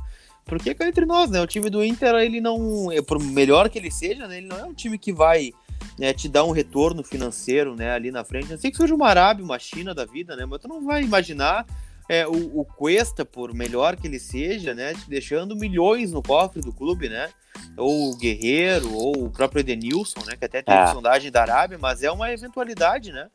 Porque 0.45 0.75
cá 0.75 0.89
entre 0.89 1.05
nós, 1.05 1.31
né? 1.31 1.41
O 1.41 1.47
time 1.47 1.69
do 1.69 1.85
Inter, 1.85 2.15
ele 2.15 2.41
não. 2.41 2.91
É, 2.91 3.03
por 3.03 3.23
melhor 3.23 3.69
que 3.69 3.79
ele 3.79 3.91
seja, 3.91 4.27
né? 4.27 4.39
Ele 4.39 4.47
não 4.47 4.59
é 4.59 4.65
um 4.65 4.73
time 4.73 4.99
que 4.99 5.13
vai 5.13 5.53
né, 5.99 6.15
te 6.15 6.29
dar 6.29 6.45
um 6.45 6.51
retorno 6.51 7.05
financeiro, 7.05 7.77
né? 7.77 7.93
Ali 7.93 8.11
na 8.11 8.25
frente. 8.25 8.51
Não 8.51 8.59
sei 8.59 8.71
que 8.71 8.79
seja 8.79 8.95
uma 8.95 9.09
Arábia, 9.09 9.45
uma 9.45 9.59
China 9.59 9.95
da 9.95 10.07
vida, 10.07 10.35
né? 10.35 10.47
Mas 10.47 10.61
tu 10.61 10.69
não 10.69 10.85
vai 10.85 11.03
imaginar 11.03 11.67
é, 12.09 12.27
o, 12.27 12.61
o 12.61 12.65
Cuesta, 12.65 13.25
por 13.25 13.55
melhor 13.55 13.97
que 13.97 14.07
ele 14.07 14.19
seja, 14.19 14.75
né? 14.75 14.95
Deixando 15.09 15.57
milhões 15.57 16.13
no 16.13 16.23
cofre 16.23 16.61
do 16.61 16.73
clube, 16.73 17.09
né? 17.09 17.29
Ou 17.77 18.11
o 18.11 18.17
Guerreiro, 18.17 18.93
ou 18.95 19.27
o 19.27 19.31
próprio 19.31 19.61
Edenilson, 19.61 20.21
né? 20.27 20.37
Que 20.37 20.45
até 20.45 20.63
tem 20.63 20.75
é. 20.75 20.87
sondagem 20.89 21.31
da 21.31 21.43
Arábia, 21.43 21.79
mas 21.81 22.03
é 22.03 22.11
uma 22.11 22.31
eventualidade, 22.33 23.13
né? 23.13 23.29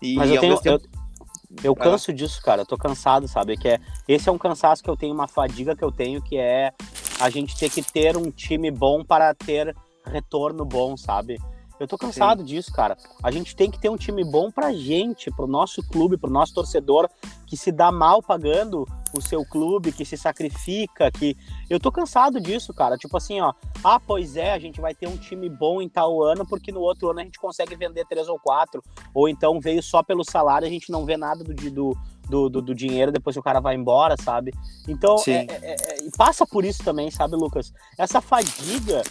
E, 0.00 0.14
mas 0.14 0.30
eu 0.30 0.40
tenho, 0.40 0.60
tempo... 0.60 0.84
eu 0.84 1.02
eu 1.62 1.76
canso 1.76 2.12
disso, 2.12 2.40
cara. 2.42 2.62
Eu 2.62 2.66
tô 2.66 2.78
cansado, 2.78 3.28
sabe? 3.28 3.56
Que 3.56 3.68
é, 3.68 3.80
esse 4.08 4.28
é 4.28 4.32
um 4.32 4.38
cansaço 4.38 4.82
que 4.82 4.88
eu 4.88 4.96
tenho, 4.96 5.12
uma 5.12 5.28
fadiga 5.28 5.76
que 5.76 5.84
eu 5.84 5.92
tenho, 5.92 6.22
que 6.22 6.36
é 6.38 6.72
a 7.20 7.28
gente 7.28 7.56
ter 7.58 7.68
que 7.68 7.82
ter 7.82 8.16
um 8.16 8.30
time 8.30 8.70
bom 8.70 9.04
para 9.04 9.34
ter 9.34 9.76
retorno 10.04 10.64
bom, 10.64 10.96
sabe? 10.96 11.38
Eu 11.82 11.88
tô 11.88 11.98
cansado 11.98 12.40
Sim. 12.40 12.46
disso, 12.46 12.72
cara. 12.72 12.96
A 13.22 13.30
gente 13.30 13.56
tem 13.56 13.70
que 13.70 13.78
ter 13.78 13.88
um 13.88 13.96
time 13.96 14.24
bom 14.24 14.50
pra 14.50 14.72
gente, 14.72 15.30
pro 15.30 15.46
nosso 15.46 15.82
clube, 15.82 16.16
pro 16.16 16.30
nosso 16.30 16.54
torcedor 16.54 17.08
que 17.46 17.56
se 17.56 17.70
dá 17.70 17.92
mal 17.92 18.22
pagando 18.22 18.86
o 19.14 19.20
seu 19.20 19.44
clube, 19.44 19.92
que 19.92 20.04
se 20.04 20.16
sacrifica, 20.16 21.10
que 21.10 21.36
eu 21.68 21.78
tô 21.78 21.92
cansado 21.92 22.40
disso, 22.40 22.72
cara. 22.72 22.96
Tipo 22.96 23.16
assim, 23.16 23.40
ó, 23.40 23.52
ah, 23.84 24.00
pois 24.00 24.36
é, 24.36 24.52
a 24.52 24.58
gente 24.58 24.80
vai 24.80 24.94
ter 24.94 25.06
um 25.06 25.16
time 25.16 25.48
bom 25.50 25.82
em 25.82 25.88
tal 25.88 26.22
ano 26.22 26.46
porque 26.46 26.72
no 26.72 26.80
outro 26.80 27.10
ano 27.10 27.20
a 27.20 27.24
gente 27.24 27.38
consegue 27.38 27.76
vender 27.76 28.06
três 28.06 28.28
ou 28.28 28.38
quatro, 28.38 28.82
ou 29.12 29.28
então 29.28 29.60
veio 29.60 29.82
só 29.82 30.02
pelo 30.02 30.24
salário, 30.24 30.66
a 30.66 30.70
gente 30.70 30.90
não 30.90 31.04
vê 31.04 31.16
nada 31.16 31.44
do, 31.44 31.52
do, 31.70 31.98
do, 32.28 32.48
do, 32.48 32.62
do 32.62 32.74
dinheiro 32.74 33.12
depois 33.12 33.34
que 33.34 33.40
o 33.40 33.42
cara 33.42 33.60
vai 33.60 33.74
embora, 33.74 34.16
sabe? 34.20 34.52
Então, 34.88 35.16
é, 35.26 35.32
é, 35.32 35.74
é, 35.74 36.10
passa 36.16 36.46
por 36.46 36.64
isso 36.64 36.82
também, 36.82 37.10
sabe, 37.10 37.36
Lucas? 37.36 37.72
Essa 37.98 38.20
fadiga 38.20 39.02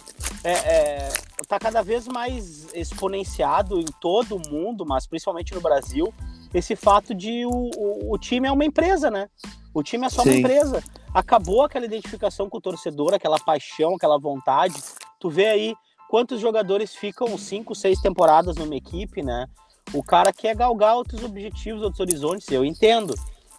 é, 0.44 0.52
é, 0.52 1.08
tá 1.46 1.58
cada 1.58 1.82
vez 1.82 2.08
mais 2.08 2.72
exponenciado 2.74 3.78
em 3.80 3.86
todo 4.00 4.36
o 4.36 4.50
mundo, 4.50 4.84
mas 4.86 5.06
principalmente 5.06 5.54
no 5.54 5.60
Brasil, 5.60 6.12
esse 6.52 6.76
fato 6.76 7.14
de 7.14 7.46
o, 7.46 7.70
o, 7.76 8.14
o 8.14 8.18
time 8.18 8.48
é 8.48 8.52
uma 8.52 8.64
empresa, 8.64 9.10
né? 9.10 9.28
O 9.74 9.82
time 9.82 10.06
é 10.06 10.10
só 10.10 10.22
uma 10.22 10.32
Sim. 10.32 10.40
empresa. 10.40 10.82
Acabou 11.14 11.62
aquela 11.62 11.86
identificação 11.86 12.48
com 12.48 12.58
o 12.58 12.60
torcedor, 12.60 13.14
aquela 13.14 13.38
paixão, 13.38 13.94
aquela 13.94 14.18
vontade. 14.18 14.74
Tu 15.18 15.30
vê 15.30 15.46
aí 15.46 15.74
quantos 16.08 16.40
jogadores 16.40 16.94
ficam 16.94 17.38
cinco, 17.38 17.74
seis 17.74 18.00
temporadas 18.00 18.56
numa 18.56 18.76
equipe, 18.76 19.22
né? 19.22 19.46
O 19.92 20.02
cara 20.02 20.32
quer 20.32 20.56
galgar 20.56 20.96
outros 20.96 21.22
objetivos, 21.22 21.82
outros 21.82 22.00
horizontes, 22.00 22.50
eu 22.50 22.64
entendo. 22.64 23.14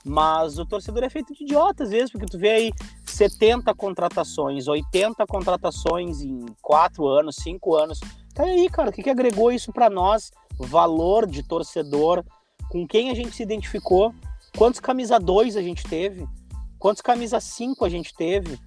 Mas 0.06 0.60
o 0.60 0.66
torcedor 0.66 1.04
é 1.04 1.10
feito 1.10 1.34
de 1.34 1.44
idiota 1.44 1.84
às 1.84 1.92
vezes, 1.92 2.12
porque 2.12 2.26
tu 2.26 2.38
vê 2.38 2.50
aí 2.50 2.74
70 3.06 3.74
contratações, 3.74 4.68
80 4.68 5.26
contratações 5.26 6.22
em 6.22 6.46
4 6.62 7.08
anos, 7.08 7.38
5 7.38 7.76
anos. 7.76 8.00
Tá 8.34 8.44
aí, 8.44 8.68
cara, 8.70 8.90
o 8.90 8.94
que, 8.94 9.04
que 9.04 9.10
agregou 9.10 9.52
isso 9.52 9.72
para 9.72 9.90
nós? 9.90 10.32
Valor 10.58 11.26
de 11.26 11.42
torcedor, 11.42 12.24
com 12.70 12.86
quem 12.86 13.12
a 13.12 13.14
gente 13.14 13.32
se 13.32 13.44
identificou, 13.44 14.14
quantos 14.58 14.80
camisa 14.80 15.20
2 15.20 15.56
a 15.56 15.62
gente 15.62 15.84
teve, 15.84 16.28
quantos 16.78 17.02
camisa 17.02 17.40
5 17.40 17.86
a 17.86 17.90
gente 17.90 18.14
teve, 18.14 18.60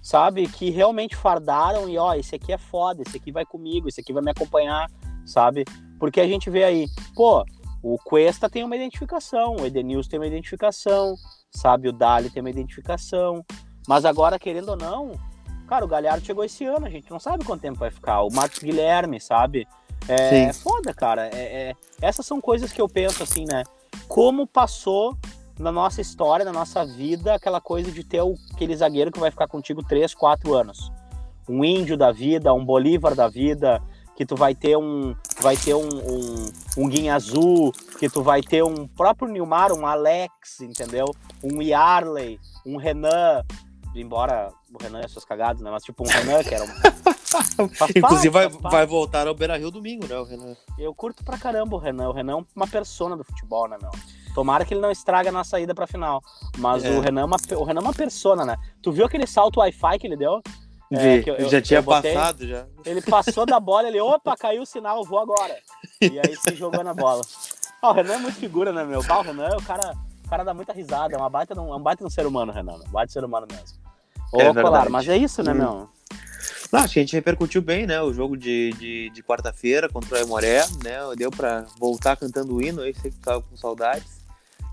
sabe? 0.00 0.46
Que 0.48 0.70
realmente 0.70 1.14
fardaram 1.16 1.88
e 1.88 1.98
ó, 1.98 2.14
esse 2.14 2.34
aqui 2.34 2.52
é 2.52 2.58
foda, 2.58 3.02
esse 3.02 3.16
aqui 3.16 3.30
vai 3.30 3.44
comigo, 3.44 3.88
esse 3.88 4.00
aqui 4.00 4.12
vai 4.12 4.22
me 4.22 4.30
acompanhar, 4.30 4.90
sabe? 5.26 5.64
Porque 6.02 6.20
a 6.20 6.26
gente 6.26 6.50
vê 6.50 6.64
aí, 6.64 6.88
pô, 7.14 7.44
o 7.80 7.96
Cuesta 7.96 8.50
tem 8.50 8.64
uma 8.64 8.74
identificação, 8.74 9.54
o 9.54 9.64
Edenilson 9.64 10.10
tem 10.10 10.18
uma 10.18 10.26
identificação, 10.26 11.14
sabe? 11.52 11.88
O 11.88 11.92
Dali 11.92 12.28
tem 12.28 12.40
uma 12.40 12.50
identificação. 12.50 13.46
Mas 13.86 14.04
agora, 14.04 14.36
querendo 14.36 14.70
ou 14.70 14.76
não, 14.76 15.12
cara, 15.68 15.84
o 15.84 15.88
Galhardo 15.88 16.26
chegou 16.26 16.42
esse 16.42 16.64
ano, 16.64 16.86
a 16.86 16.90
gente 16.90 17.08
não 17.08 17.20
sabe 17.20 17.44
quanto 17.44 17.60
tempo 17.60 17.78
vai 17.78 17.92
ficar. 17.92 18.22
O 18.22 18.32
Marcos 18.32 18.58
Guilherme, 18.58 19.20
sabe? 19.20 19.64
É, 20.08 20.16
Sim. 20.16 20.48
é 20.48 20.52
foda, 20.52 20.92
cara. 20.92 21.28
É, 21.32 21.70
é- 21.70 21.74
essas 22.00 22.26
são 22.26 22.40
coisas 22.40 22.72
que 22.72 22.80
eu 22.80 22.88
penso 22.88 23.22
assim, 23.22 23.44
né? 23.44 23.62
Como 24.08 24.44
passou 24.44 25.16
na 25.56 25.70
nossa 25.70 26.00
história, 26.00 26.44
na 26.44 26.52
nossa 26.52 26.84
vida, 26.84 27.34
aquela 27.34 27.60
coisa 27.60 27.92
de 27.92 28.02
ter 28.02 28.22
o- 28.22 28.34
aquele 28.52 28.74
zagueiro 28.74 29.12
que 29.12 29.20
vai 29.20 29.30
ficar 29.30 29.46
contigo 29.46 29.84
3, 29.84 30.12
4 30.16 30.52
anos. 30.52 30.90
Um 31.48 31.64
índio 31.64 31.96
da 31.96 32.10
vida, 32.10 32.52
um 32.52 32.64
Bolívar 32.64 33.14
da 33.14 33.28
vida, 33.28 33.80
que 34.16 34.26
tu 34.26 34.36
vai 34.36 34.54
ter 34.54 34.76
um 34.76 35.14
vai 35.40 35.56
ter 35.56 35.74
um, 35.74 35.88
um, 35.88 36.52
um 36.78 36.88
Guinha 36.88 37.14
Azul, 37.14 37.72
que 37.98 38.08
tu 38.08 38.22
vai 38.22 38.42
ter 38.42 38.62
um 38.62 38.86
próprio 38.86 39.28
Nilmar, 39.28 39.72
um 39.72 39.86
Alex, 39.86 40.60
entendeu? 40.60 41.06
Um 41.42 41.62
Yarley, 41.62 42.38
um 42.64 42.76
Renan, 42.76 43.42
embora 43.94 44.52
o 44.72 44.82
Renan 44.82 45.00
é 45.00 45.08
suas 45.08 45.24
cagadas, 45.24 45.60
né? 45.62 45.70
Mas 45.70 45.82
tipo 45.82 46.04
um 46.04 46.08
Renan 46.08 46.42
que 46.42 46.54
era 46.54 46.64
um... 46.64 47.68
Faz 47.74 47.92
Inclusive, 47.96 48.28
vai, 48.28 48.48
vai 48.48 48.86
voltar 48.86 49.26
ao 49.26 49.34
Beira 49.34 49.56
Rio 49.56 49.70
domingo, 49.70 50.06
né, 50.06 50.16
o 50.16 50.24
Renan? 50.24 50.54
eu 50.78 50.94
curto 50.94 51.24
pra 51.24 51.38
caramba 51.38 51.76
o 51.76 51.78
Renan. 51.78 52.08
O 52.08 52.12
Renan 52.12 52.38
é 52.38 52.44
uma 52.54 52.66
persona 52.66 53.16
do 53.16 53.24
futebol, 53.24 53.68
né, 53.68 53.78
meu? 53.80 53.90
Tomara 54.34 54.64
que 54.64 54.72
ele 54.72 54.80
não 54.80 54.90
estraga 54.90 55.30
na 55.30 55.44
saída 55.44 55.74
pra 55.74 55.86
final. 55.86 56.22
Mas 56.58 56.84
É. 56.84 56.90
o, 56.90 57.00
Renan 57.00 57.22
é 57.22 57.24
uma, 57.24 57.36
o 57.56 57.64
Renan 57.64 57.80
é 57.80 57.84
uma 57.84 57.92
persona, 57.92 58.44
né? 58.44 58.56
Tu 58.82 58.90
viu 58.90 59.04
aquele 59.04 59.26
salto 59.26 59.60
Wi-Fi 59.60 59.98
que 59.98 60.06
ele 60.06 60.16
deu? 60.16 60.42
É, 60.98 61.22
eu- 61.26 61.48
já 61.48 61.60
tinha 61.62 61.80
botei- 61.82 62.12
passado, 62.14 62.46
já. 62.46 62.66
Ele 62.84 63.00
passou 63.00 63.46
da 63.46 63.58
bola, 63.60 63.88
ele, 63.88 64.00
opa, 64.00 64.34
caiu 64.38 64.62
o 64.62 64.66
sinal, 64.66 65.04
vou 65.04 65.18
agora. 65.18 65.56
E 66.00 66.18
aí 66.18 66.36
se 66.36 66.54
jogou 66.54 66.82
na 66.84 66.92
bola. 66.94 67.22
Ah, 67.80 67.90
o 67.90 67.92
Renan 67.92 68.14
é 68.14 68.18
muito 68.18 68.36
figura, 68.38 68.72
né, 68.72 68.84
meu? 68.84 69.02
Ah, 69.08 69.18
o 69.18 69.22
Renan, 69.22 69.56
o 69.56 69.62
cara, 69.62 69.94
o 70.24 70.28
cara 70.28 70.44
dá 70.44 70.54
muita 70.54 70.72
risada, 70.72 71.14
é, 71.14 71.18
uma 71.18 71.28
baita, 71.30 71.58
um- 71.60 71.72
é 71.72 71.76
um 71.76 71.80
baita 71.82 72.04
um 72.04 72.10
ser 72.10 72.26
humano, 72.26 72.52
Renan. 72.52 72.74
Um 72.74 72.90
baita 72.90 73.06
de 73.08 73.12
ser 73.12 73.24
humano 73.24 73.46
mesmo. 73.50 73.78
Ô, 74.32 74.40
É 74.40 74.54
Colar, 74.62 74.88
mas 74.88 75.08
é 75.08 75.16
isso, 75.16 75.42
né, 75.42 75.52
Hum. 75.52 75.56
meu? 75.56 75.88
Não, 76.72 76.80
acho 76.80 76.94
que 76.94 77.00
a 77.00 77.02
gente 77.02 77.12
repercutiu 77.14 77.60
bem, 77.60 77.86
né? 77.86 78.00
O 78.00 78.14
jogo 78.14 78.34
de, 78.34 78.70
de, 78.78 79.10
de 79.10 79.22
quarta-feira 79.22 79.90
contra 79.90 80.14
o 80.14 80.18
Aimoré, 80.18 80.64
né? 80.82 81.00
Deu 81.16 81.30
pra 81.30 81.66
voltar 81.78 82.16
cantando 82.16 82.54
o 82.54 82.62
hino 82.62 82.80
aí, 82.80 82.94
sei 82.94 83.10
que 83.10 83.18
tava 83.18 83.42
com 83.42 83.54
saudades. 83.58 84.21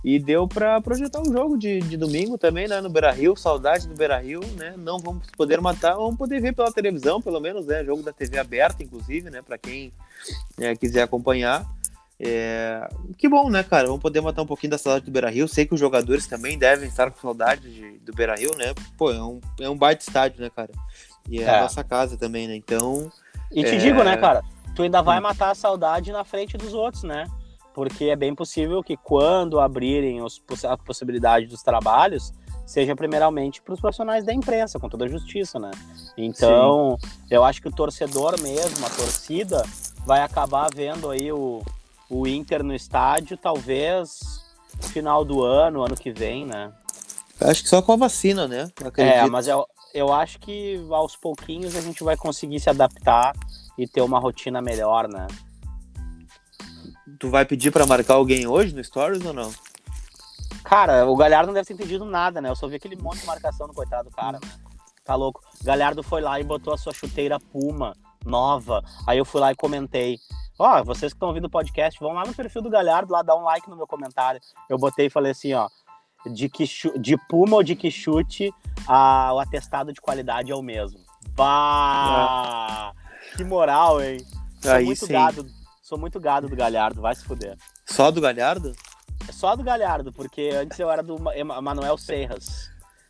E 0.04 0.18
deu 0.18 0.48
pra 0.48 0.80
projetar 0.80 1.22
o 1.22 1.32
jogo 1.32 1.58
de, 1.58 1.80
de 1.80 1.98
domingo 1.98 2.38
também, 2.38 2.68
né? 2.68 2.80
No 2.80 2.90
Beira 2.90 3.12
Rio, 3.12 3.36
saudade 3.36 3.88
do 3.88 3.96
Beira 3.96 4.18
Rio, 4.18 4.40
né? 4.56 4.74
Não 4.78 4.98
vamos 4.98 5.28
poder 5.36 5.60
matar, 5.60 5.96
vamos 5.96 6.16
poder 6.18 6.42
ver 6.42 6.54
pela 6.56 6.72
televisão, 6.72 7.22
pelo 7.22 7.40
menos, 7.42 7.66
né? 7.66 7.84
Jogo 7.84 8.02
da 8.02 8.14
TV 8.14 8.38
aberta, 8.40 8.82
inclusive, 8.82 9.30
né? 9.30 9.42
Pra 9.42 9.58
quem 9.58 9.92
né, 10.58 10.76
quiser 10.76 11.02
acompanhar. 11.02 11.66
É, 12.22 12.88
Que 13.18 13.28
bom, 13.30 13.50
né, 13.50 13.64
cara? 13.64 13.88
Vamos 13.88 14.02
poder 14.02 14.22
matar 14.22 14.42
um 14.42 14.46
pouquinho 14.46 14.72
da 14.72 14.78
saudade 14.78 15.06
do 15.06 15.12
Beira 15.12 15.30
Rio. 15.30 15.48
Sei 15.48 15.66
que 15.66 15.74
os 15.74 15.80
jogadores 15.80 16.28
também 16.28 16.58
devem 16.58 16.88
estar 16.88 17.12
com 17.12 17.20
saudade 17.20 17.70
de- 17.74 17.98
do 18.00 18.14
Beira 18.14 18.36
Rio, 18.36 18.52
né? 18.58 18.74
Pô, 18.98 19.12
é 19.12 19.22
um, 19.24 19.40
é 19.60 19.70
um 19.70 19.78
baita 19.78 20.02
estádio, 20.04 20.42
né, 20.42 20.50
cara? 20.54 20.72
E 21.30 21.40
é, 21.42 21.44
É. 21.44 21.58
a 21.58 21.62
nossa 21.62 21.84
casa 21.84 22.18
também, 22.18 22.48
né? 22.48 22.56
Então, 22.56 23.12
E 23.52 23.64
te 23.64 23.76
É. 23.76 23.78
digo, 23.78 24.04
né, 24.04 24.16
cara, 24.16 24.44
tu 24.76 24.84
ainda 24.84 25.02
vai 25.02 25.18
Hum. 25.18 25.24
matar 25.24 25.50
a 25.52 25.56
saudade 25.56 26.12
na 26.12 26.24
frente 26.24 26.56
dos 26.58 26.74
outros, 26.74 27.04
né? 27.04 27.26
Porque 27.74 28.06
é 28.06 28.16
bem 28.16 28.34
possível 28.34 28.84
que 28.84 28.98
quando 28.98 29.60
abrirem 29.60 30.22
os, 30.22 30.42
a 30.66 30.78
possibilidade 30.78 31.46
dos 31.46 31.62
trabalhos, 31.62 32.34
seja 32.66 32.96
primeiramente 32.96 33.62
para 33.62 33.74
os 33.74 33.80
profissionais 33.80 34.26
da 34.26 34.34
imprensa, 34.34 34.80
com 34.80 34.90
toda 34.90 35.06
a 35.06 35.08
justiça, 35.08 35.60
né? 35.60 35.72
Então, 36.18 36.98
eu 37.30 37.44
acho 37.44 37.62
que 37.62 37.68
o 37.68 37.72
torcedor 37.72 38.40
mesmo, 38.42 38.86
a 38.86 38.90
torcida, 38.90 39.64
vai 40.06 40.22
acabar 40.22 40.70
vendo 40.74 41.10
aí 41.10 41.32
o, 41.32 41.64
o 42.10 42.28
Inter 42.28 42.64
no 42.64 42.74
estádio, 42.74 43.38
talvez 43.38 44.40
final 44.92 45.26
do 45.26 45.44
ano, 45.44 45.84
ano 45.84 45.96
que 45.96 46.12
vem, 46.12 46.46
né? 46.46 46.72
acho 47.42 47.64
que 47.64 47.70
só 47.70 47.82
com 47.82 47.94
a 47.94 47.96
vacina, 47.96 48.48
né? 48.48 48.70
É, 48.98 49.26
mas 49.28 49.48
eu, 49.48 49.66
eu 49.94 50.14
acho 50.14 50.40
que 50.40 50.80
aos 50.92 51.16
pouquinhos 51.16 51.76
a 51.76 51.82
gente 51.82 52.04
vai 52.04 52.18
conseguir 52.18 52.60
se 52.60 52.70
adaptar 52.70 53.34
e 53.78 53.88
ter 53.88 54.02
uma 54.02 54.20
rotina 54.20 54.62
melhor, 54.62 55.08
né? 55.08 55.26
Tu 57.20 57.30
vai 57.30 57.46
pedir 57.46 57.72
pra 57.72 57.86
marcar 57.86 58.14
alguém 58.16 58.48
hoje 58.48 58.74
no 58.74 58.84
Stories 58.84 59.26
ou 59.26 59.34
não? 59.34 59.52
Cara, 60.64 61.06
o 61.06 61.16
Galhardo 61.16 61.48
não 61.48 61.54
deve 61.54 61.68
ter 61.68 61.74
entendido 61.74 62.06
nada, 62.06 62.40
né? 62.40 62.50
Eu 62.50 62.56
só 62.56 62.68
vi 62.68 62.76
aquele 62.76 62.96
monte 62.96 63.20
de 63.20 63.26
marcação 63.26 63.68
no 63.68 63.74
coitado 63.74 64.10
do 64.10 64.16
cara, 64.16 64.40
né? 64.42 64.50
Tá 65.04 65.16
louco. 65.16 65.42
Galhardo 65.64 66.02
foi 66.04 66.22
lá 66.22 66.40
e 66.40 66.44
botou 66.44 66.74
a 66.74 66.78
sua 66.78 66.94
chuteira 66.94 67.40
Puma 67.40 67.96
nova. 68.26 68.84
Aí 69.08 69.18
eu 69.18 69.26
fui 69.26 69.42
lá 69.42 69.52
e 69.52 69.56
comentei. 69.56 70.18
Ó, 70.58 70.84
vocês 70.84 71.12
que 71.12 71.18
estão 71.18 71.30
ouvindo 71.30 71.46
o 71.46 71.50
podcast, 71.50 72.00
vão 72.00 72.14
lá 72.14 72.24
no 72.26 72.34
perfil 72.34 72.62
do 72.62 72.70
Galhardo, 72.70 73.12
lá 73.12 73.22
dar 73.22 73.36
um 73.36 73.44
like 73.44 73.70
no 73.70 73.76
meu 73.76 73.88
comentário. 73.88 74.40
Eu 74.70 74.78
botei 74.78 75.08
e 75.08 75.10
falei 75.10 75.32
assim, 75.32 75.54
ó. 75.54 75.68
De, 76.26 76.50
que 76.50 76.66
de 77.00 77.18
Puma 77.30 77.56
ou 77.56 77.64
de 77.64 77.76
que 77.76 77.90
chute, 77.90 78.54
a- 78.88 79.32
o 79.34 79.40
atestado 79.40 79.92
de 79.94 80.02
qualidade 80.02 80.52
é 80.52 80.56
o 80.56 80.62
mesmo. 80.62 81.00
Bah! 81.34 82.94
Que 83.36 83.44
moral, 83.44 84.02
hein? 84.02 84.18
Aí 84.66 84.86
muito 84.86 85.06
sim. 85.06 85.14
gado. 85.14 85.46
Sou 85.90 85.98
muito 85.98 86.20
gado 86.20 86.48
do 86.48 86.56
Galhardo, 86.56 87.02
vai 87.02 87.16
se 87.16 87.24
fuder. 87.26 87.58
Só 87.84 88.12
do 88.12 88.22
Galhardo? 88.22 88.74
É 89.28 89.32
só 89.32 89.56
do 89.56 89.64
Galhardo, 89.64 90.14
porque 90.14 90.52
antes 90.54 90.78
eu 90.78 90.88
era 90.88 91.02
do 91.02 91.18
Manuel 91.20 91.98
Serras. 91.98 92.70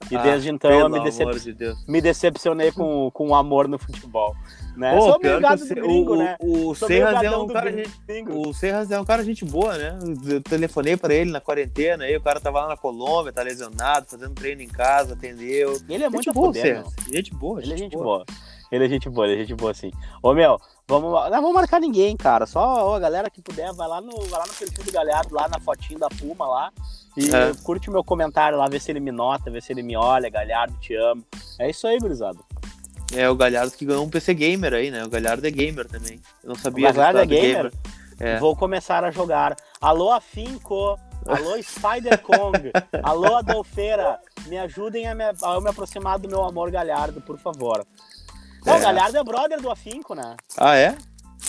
E 0.10 0.16
Ah, 0.16 0.24
desde 0.24 0.50
então 0.50 0.72
eu 0.72 0.88
me, 0.90 1.04
decep- 1.04 1.54
de 1.54 1.76
me 1.86 2.00
decepcionei 2.00 2.72
com, 2.72 3.12
com 3.12 3.28
o 3.32 3.36
amor 3.36 3.68
no 3.68 3.78
futebol. 3.78 4.34
Né? 4.78 4.96
Pô, 4.96 5.02
Sou 5.12 5.20
meio 5.22 5.42
gado 5.42 5.62
o 5.62 5.68
do 5.68 5.76
gringo, 5.76 6.14
o, 6.14 6.18
né? 6.18 6.38
O, 6.40 6.70
o 6.70 6.74
Sou 6.76 6.88
meio 6.88 7.06
Serras 7.06 7.22
é 7.26 7.38
um 7.38 7.48
cara. 7.48 7.72
gringo. 8.08 8.48
O 8.48 8.54
Serras 8.54 8.92
é 8.92 9.02
um 9.02 9.04
cara 9.04 9.26
gente 9.26 9.44
boa, 9.44 9.78
né? 9.78 10.00
Eu 10.26 10.42
telefonei 10.42 10.96
pra 10.96 11.14
ele 11.14 11.32
na 11.32 11.42
quarentena, 11.42 12.06
aí 12.06 12.16
o 12.16 12.22
cara 12.22 12.40
tava 12.40 12.62
lá 12.62 12.70
na 12.70 12.78
Colômbia, 12.78 13.34
tá 13.34 13.42
lesionado, 13.42 14.06
fazendo 14.08 14.34
treino 14.36 14.62
em 14.62 14.70
casa, 14.70 15.16
atendeu. 15.16 15.78
Ele 15.90 16.06
é 16.06 16.10
muito 16.10 16.24
gente 16.24 16.34
boa, 16.34 16.48
poder, 16.48 16.62
Serras. 16.62 16.94
Gente 17.12 17.34
boa, 17.34 17.62
Ele 17.62 17.74
é 17.74 17.78
gente 17.78 17.98
boa. 17.98 18.26
Ele 18.72 18.86
é 18.86 18.88
gente 18.88 19.10
boa, 19.10 19.28
ele 19.28 19.36
é 19.36 19.46
gente 19.46 19.56
boa, 19.56 19.74
sim. 19.74 19.92
Ô, 20.24 20.34
meu, 20.34 20.58
vamos. 20.90 21.12
Não 21.32 21.42
vamos 21.42 21.54
marcar 21.54 21.80
ninguém, 21.80 22.18
cara. 22.18 22.46
Só 22.46 22.60
ó, 22.90 22.96
a 22.96 23.00
galera 23.00 23.30
que 23.30 23.42
puder, 23.42 23.72
vai 23.74 23.88
lá 23.88 24.02
no, 24.02 24.12
vai 24.26 24.40
lá 24.42 24.46
no 24.48 24.54
perfil 24.54 24.84
do 24.84 24.92
Galhardo, 24.92 25.34
lá 25.34 25.48
na 25.48 25.60
fotinho 25.60 26.00
da 26.00 26.10
Puma 26.10 26.46
lá. 26.48 26.72
E 27.16 27.30
É. 27.34 27.54
curte 27.64 27.90
o 27.90 27.94
meu 27.94 28.04
comentário 28.04 28.58
lá, 28.58 28.68
vê 28.68 28.80
se 28.80 28.92
ele 28.92 29.00
me 29.00 29.12
nota, 29.12 29.50
vê 29.50 29.62
se 29.62 29.72
ele 29.72 29.82
me 29.84 29.96
olha. 29.96 30.30
Galhardo, 30.30 30.76
te 30.80 30.94
amo. 30.96 31.24
É 31.58 31.70
isso 31.70 31.88
aí, 31.88 31.98
gurizada. 31.98 32.40
É 33.16 33.28
o 33.30 33.36
Galhardo 33.36 33.72
que 33.72 33.86
ganhou 33.86 34.06
um 34.06 34.10
PC 34.10 34.34
Gamer 34.34 34.74
aí, 34.74 34.92
né? 34.92 35.04
O 35.04 35.10
Galhardo 35.10 35.46
é 35.48 35.50
gamer 35.50 35.88
também. 35.88 36.22
Eu 36.44 36.50
não 36.50 36.56
O 36.56 36.60
sabia. 36.60 36.92
Galhardo 36.92 37.20
é 37.20 37.22
lado 37.22 37.30
gamer? 37.30 37.74
É. 38.20 38.38
Vou 38.38 38.56
começar 38.56 39.04
a 39.04 39.10
jogar. 39.12 39.56
Alô, 39.82 40.12
Afinco. 40.12 41.00
Alô, 41.26 41.62
Spider 41.62 42.22
Kong. 42.22 42.72
Alô, 43.04 43.36
Adolfeira. 43.38 44.20
Me 44.48 44.58
ajudem 44.58 45.08
a 45.08 45.16
me, 45.16 45.24
a 45.24 45.62
me 45.62 45.70
aproximar 45.70 46.20
do 46.20 46.28
meu 46.30 46.44
amor 46.44 46.70
Galhardo, 46.72 47.20
por 47.22 47.38
favor. 47.40 47.86
É. 48.66 48.76
O 48.76 48.80
Galhardo 48.80 49.18
é 49.18 49.24
brother 49.24 49.62
do 49.62 49.70
Afinco, 49.72 50.14
né? 50.16 50.36
Ah, 50.58 50.76
é? 50.76 50.98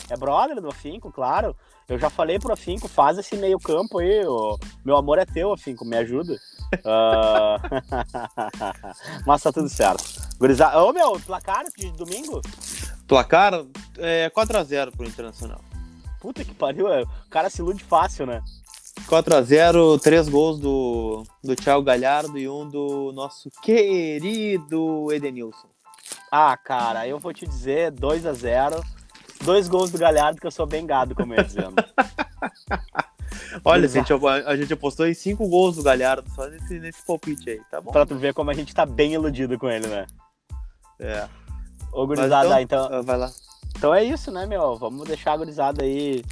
É 0.09 0.17
brother 0.17 0.61
do 0.61 0.69
Afinco, 0.69 1.11
claro. 1.13 1.55
Eu 1.89 1.99
já 1.99 2.09
falei 2.09 2.39
pro 2.39 2.53
Afinco, 2.53 2.87
faz 2.87 3.19
esse 3.19 3.37
meio 3.37 3.59
campo 3.59 3.99
aí. 3.99 4.25
ô. 4.25 4.57
Meu 4.85 4.97
amor 4.97 5.19
é 5.19 5.25
teu, 5.27 5.53
Afinco, 5.53 5.85
me 5.85 5.97
ajuda. 5.97 6.39
Ah, 6.85 7.57
Mas 9.27 9.43
tá 9.43 9.53
tudo 9.53 9.69
certo. 9.69 10.05
Gurizada- 10.39 10.83
Ô, 10.83 10.93
meu, 10.93 11.19
placar 11.21 11.65
de 11.77 11.91
domingo? 11.93 12.41
Placar 13.09 13.65
é 13.99 14.31
4x0 14.31 14.93
pro 14.97 15.07
Internacional. 15.07 15.61
Puta 16.21 16.45
que 16.45 16.55
pariu, 16.55 16.87
é, 16.93 17.03
o 17.03 17.31
cara 17.31 17.51
se 17.51 17.61
ilude 17.61 17.83
fácil, 17.83 18.27
né? 18.27 18.41
4x0, 19.09 19.99
três 20.01 20.29
gols 20.29 20.61
do, 20.61 21.25
do 21.43 21.57
Thiago 21.57 21.83
Galhardo 21.83 22.37
e 22.39 22.49
um 22.49 22.69
do 22.69 23.11
nosso 23.13 23.51
querido 23.63 25.11
Edenilson. 25.13 25.69
Ah, 26.31 26.57
cara, 26.57 27.07
eu 27.07 27.19
vou 27.19 27.33
te 27.33 27.47
dizer 27.47 27.91
2 27.91 28.27
a 28.27 28.33
0 28.33 28.83
Dois 29.43 29.69
gols 29.69 29.91
do 29.91 29.99
Galhardo, 29.99 30.39
que 30.41 30.47
eu 30.47 30.51
sou 30.51 30.67
bem 30.67 30.87
gado, 30.87 31.15
como 31.15 31.33
eu 31.35 31.39
ia 31.39 31.45
dizendo. 31.45 31.75
Olha, 33.65 33.87
a 33.87 33.89
gente, 33.89 34.13
a 34.47 34.57
gente 34.57 34.73
apostou 34.73 35.07
em 35.07 35.15
cinco 35.15 35.49
gols 35.49 35.77
do 35.77 35.83
Galhardo, 35.83 36.29
só 36.35 36.47
nesse, 36.47 36.79
nesse 36.79 37.05
palpite 37.07 37.51
aí, 37.51 37.61
tá 37.71 37.81
bom? 37.81 37.91
Pra 37.91 38.05
tu 38.05 38.17
ver 38.17 38.35
como 38.35 38.51
a 38.51 38.55
gente 38.55 38.75
tá 38.75 38.85
bem 38.85 39.15
iludido 39.15 39.59
com 39.59 39.69
ele, 39.71 39.87
né? 39.87 40.07
É. 40.99 41.27
Ô, 41.93 42.07
gurizada, 42.07 42.61
então, 42.61 42.87
então, 42.87 43.03
Vai 43.03 43.17
lá. 43.17 43.31
então 43.77 43.95
é 43.95 44.05
isso, 44.05 44.31
né, 44.31 44.47
meu? 44.47 44.77
Vamos 44.77 45.09
deixar 45.09 45.33
a 45.33 45.37
gurizada 45.39 45.83
aí 45.83 46.23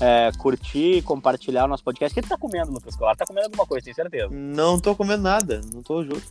é, 0.00 0.30
curtir, 0.36 1.02
compartilhar 1.02 1.64
o 1.64 1.68
nosso 1.68 1.84
podcast. 1.84 2.12
O 2.12 2.14
que 2.14 2.26
tu 2.26 2.30
tá 2.30 2.36
comendo, 2.36 2.72
Lucas 2.72 2.96
Colar? 2.96 3.16
Tá 3.16 3.24
comendo 3.24 3.46
alguma 3.46 3.66
coisa, 3.66 3.84
tenho 3.84 3.94
certeza. 3.94 4.28
Não 4.30 4.78
tô 4.80 4.94
comendo 4.94 5.22
nada, 5.22 5.60
não 5.72 5.82
tô 5.82 6.02
junto. 6.02 6.26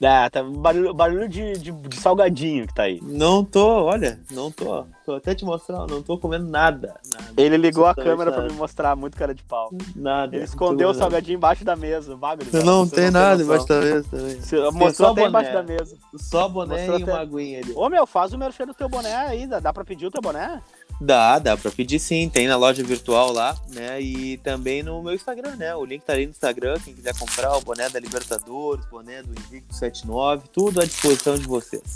É, 0.00 0.30
tá 0.30 0.44
barulho, 0.44 0.94
barulho 0.94 1.28
de, 1.28 1.54
de, 1.54 1.72
de 1.72 1.96
salgadinho 1.96 2.68
que 2.68 2.74
tá 2.74 2.84
aí. 2.84 3.00
Não 3.02 3.44
tô, 3.44 3.82
olha, 3.82 4.20
não 4.30 4.48
tô. 4.48 4.84
Tô 5.04 5.14
até 5.14 5.34
te 5.34 5.44
mostrar, 5.44 5.86
não 5.88 6.00
tô 6.02 6.16
comendo 6.16 6.46
nada. 6.48 6.94
nada. 7.12 7.32
Ele 7.36 7.56
ligou 7.56 7.84
a 7.84 7.94
câmera 7.94 8.30
pra 8.30 8.42
nada. 8.42 8.52
me 8.52 8.58
mostrar, 8.58 8.94
muito 8.94 9.16
cara 9.16 9.34
de 9.34 9.42
pau. 9.42 9.70
Nada. 9.96 10.36
Ele 10.36 10.44
escondeu 10.44 10.90
o 10.90 10.94
salgadinho 10.94 11.36
embaixo 11.36 11.64
da 11.64 11.74
mesa. 11.74 12.16
Bagulho, 12.16 12.48
nada. 12.52 12.64
Não, 12.64 12.86
tem 12.86 13.10
nada 13.10 13.42
embaixo 13.42 13.66
da 13.66 13.80
mesa 13.80 14.08
também. 14.08 14.36
Mostrou 14.72 14.92
só 14.92 15.10
até 15.12 15.24
embaixo 15.26 15.50
boné. 15.50 15.62
da 15.62 15.72
mesa. 15.74 15.96
Só 16.16 16.48
boné 16.48 16.76
Mostrou 16.76 16.98
e 16.98 17.02
até- 17.02 17.12
uma 17.12 17.20
aguinha 17.20 17.58
ali. 17.60 17.72
Ô, 17.74 17.88
meu, 17.88 18.06
faz 18.06 18.32
o 18.32 18.38
merchan 18.38 18.66
do 18.66 18.74
teu 18.74 18.88
boné 18.88 19.16
aí. 19.16 19.48
Dá, 19.48 19.58
dá 19.58 19.72
pra 19.72 19.84
pedir 19.84 20.06
o 20.06 20.10
teu 20.12 20.22
boné? 20.22 20.62
Dá, 21.00 21.38
dá 21.38 21.56
pra 21.56 21.70
pedir 21.70 21.98
sim. 22.00 22.28
Tem 22.28 22.48
na 22.48 22.56
loja 22.56 22.82
virtual 22.82 23.32
lá, 23.32 23.56
né? 23.70 24.00
E 24.00 24.36
também 24.38 24.82
no 24.82 25.00
meu 25.02 25.14
Instagram, 25.14 25.54
né? 25.56 25.74
O 25.74 25.84
link 25.84 26.02
tá 26.02 26.12
ali 26.12 26.26
no 26.26 26.32
Instagram. 26.32 26.78
Quem 26.84 26.94
quiser 26.94 27.16
comprar 27.16 27.56
o 27.56 27.60
boné 27.60 27.88
da 27.88 28.00
Libertadores, 28.00 28.84
boné 28.86 29.22
do 29.22 29.32
Invicto 29.32 29.74
79, 29.74 30.48
tudo 30.52 30.80
à 30.80 30.84
disposição 30.84 31.38
de 31.38 31.46
vocês. 31.46 31.94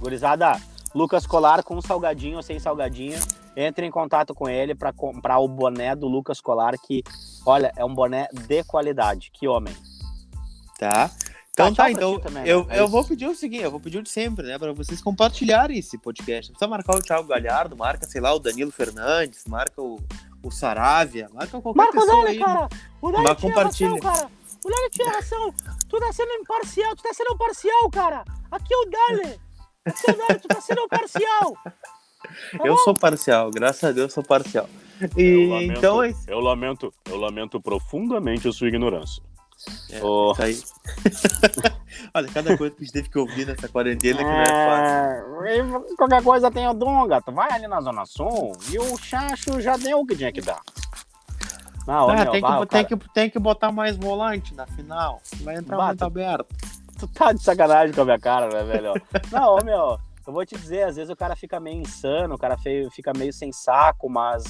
Gurizada, 0.00 0.58
Lucas 0.94 1.26
Colar 1.26 1.62
com 1.62 1.80
salgadinho 1.82 2.36
ou 2.36 2.42
sem 2.42 2.58
salgadinho. 2.58 3.18
Entre 3.56 3.86
em 3.86 3.90
contato 3.90 4.34
com 4.34 4.48
ele 4.48 4.74
pra 4.74 4.92
comprar 4.92 5.38
o 5.38 5.46
boné 5.46 5.94
do 5.94 6.08
Lucas 6.08 6.40
Colar, 6.40 6.74
que, 6.78 7.04
olha, 7.46 7.72
é 7.76 7.84
um 7.84 7.94
boné 7.94 8.26
de 8.32 8.64
qualidade. 8.64 9.30
Que 9.32 9.46
homem. 9.46 9.74
Tá? 10.78 11.10
Então 11.54 11.66
tchau 11.66 11.74
tá, 11.76 11.82
pra 11.84 11.92
então 11.92 12.18
também, 12.18 12.46
eu, 12.48 12.64
né? 12.64 12.74
É 12.76 12.80
eu 12.80 12.84
isso. 12.84 12.92
vou 12.92 13.04
pedir 13.04 13.26
o 13.28 13.34
seguinte, 13.34 13.62
eu 13.62 13.70
vou 13.70 13.78
pedir 13.78 13.98
o 13.98 14.02
de 14.02 14.10
sempre, 14.10 14.44
né? 14.44 14.58
Pra 14.58 14.72
vocês 14.72 15.00
compartilharem 15.00 15.78
esse 15.78 15.96
podcast. 15.96 16.50
Não 16.50 16.54
precisa 16.56 16.68
marcar 16.68 16.96
o 16.96 17.00
Thiago 17.00 17.28
Galhardo, 17.28 17.76
marca, 17.76 18.04
sei 18.08 18.20
lá, 18.20 18.34
o 18.34 18.40
Danilo 18.40 18.72
Fernandes, 18.72 19.44
marca 19.46 19.80
o, 19.80 20.00
o 20.42 20.50
Saravia, 20.50 21.28
marca 21.32 21.60
qualquer 21.60 21.78
Marca 21.78 21.96
o 21.96 22.00
pessoa 22.00 22.24
Dali, 22.24 22.36
aí. 22.36 22.44
cara. 22.44 22.68
O 23.00 23.12
Dali 23.12 23.24
Mas 23.24 23.38
tinha 23.38 23.52
compartilha. 23.52 23.90
razão, 23.90 24.00
cara. 24.00 24.30
O 24.64 24.68
Dali 24.68 24.90
tinha 24.90 25.10
razão. 25.12 25.54
Tu 25.88 26.00
tá 26.00 26.12
sendo 26.12 26.32
imparcial. 26.32 26.96
Tu 26.96 27.02
tá 27.04 27.14
sendo 27.14 27.36
parcial, 27.38 27.90
cara. 27.90 28.24
Aqui 28.50 28.74
é 28.74 28.76
o 28.76 28.84
Dali. 28.90 29.40
Aqui 29.84 30.10
é 30.10 30.12
o 30.12 30.16
Dali. 30.16 30.40
Tu 30.40 30.48
tá 30.48 30.60
sendo 30.60 30.88
parcial. 30.88 31.56
Eu 32.64 32.76
sou 32.78 32.94
parcial, 32.94 33.50
graças 33.52 33.84
a 33.84 33.92
Deus 33.92 34.12
sou 34.12 34.24
parcial. 34.24 34.68
E 35.16 35.68
então 35.70 36.02
é 36.02 36.10
isso. 36.10 36.24
Eu 36.26 36.40
lamento, 36.40 36.92
eu 37.08 37.16
lamento 37.16 37.60
profundamente 37.60 38.48
a 38.48 38.52
sua 38.52 38.66
ignorância. 38.66 39.22
É, 39.90 40.02
Ô. 40.02 40.32
isso 40.32 40.42
aí. 40.42 40.62
Olha, 42.14 42.28
cada 42.28 42.56
coisa 42.56 42.74
que 42.74 42.82
a 42.82 42.84
gente 42.84 42.92
teve 42.92 43.08
que 43.08 43.18
ouvir 43.18 43.46
nessa 43.46 43.68
quarentena 43.68 44.18
que 44.18 44.24
não 44.24 44.40
é 44.40 44.46
fácil. 44.46 45.44
É, 45.44 45.58
e 45.92 45.96
qualquer 45.96 46.22
coisa 46.22 46.50
tem 46.50 46.68
o 46.68 46.74
Dunga. 46.74 47.20
Tu 47.22 47.32
vai 47.32 47.50
ali 47.52 47.66
na 47.66 47.80
Zona 47.80 48.04
Sul 48.06 48.52
e 48.70 48.78
o 48.78 48.96
Chacho 48.96 49.60
já 49.60 49.76
deu 49.76 50.00
o 50.00 50.06
que 50.06 50.16
tinha 50.16 50.32
que 50.32 50.40
dar. 50.40 50.60
Não, 51.86 52.08
Ah, 52.08 52.16
meu, 52.16 52.30
tem, 52.32 52.40
vai, 52.40 52.60
que, 52.60 52.66
tem, 52.66 52.84
cara- 52.84 52.96
que, 53.00 53.08
tem 53.12 53.30
que 53.30 53.38
botar 53.38 53.70
mais 53.70 53.96
volante 53.96 54.54
na 54.54 54.66
final. 54.66 55.20
Vai 55.42 55.56
entrar 55.56 55.76
Bata. 55.76 55.88
muito 55.88 56.04
aberto. 56.04 56.46
Tu 56.98 57.06
tá 57.08 57.32
de 57.32 57.42
sacanagem 57.42 57.94
com 57.94 58.00
a 58.02 58.04
minha 58.04 58.18
cara, 58.18 58.48
né, 58.48 58.62
velho? 58.64 58.94
Não, 59.30 59.56
meu, 59.64 59.98
eu 60.26 60.32
vou 60.32 60.46
te 60.46 60.56
dizer, 60.56 60.84
às 60.84 60.96
vezes 60.96 61.10
o 61.10 61.16
cara 61.16 61.36
fica 61.36 61.60
meio 61.60 61.82
insano, 61.82 62.36
o 62.36 62.38
cara 62.38 62.56
feio, 62.56 62.90
fica 62.90 63.12
meio 63.16 63.32
sem 63.32 63.52
saco, 63.52 64.08
mas 64.08 64.44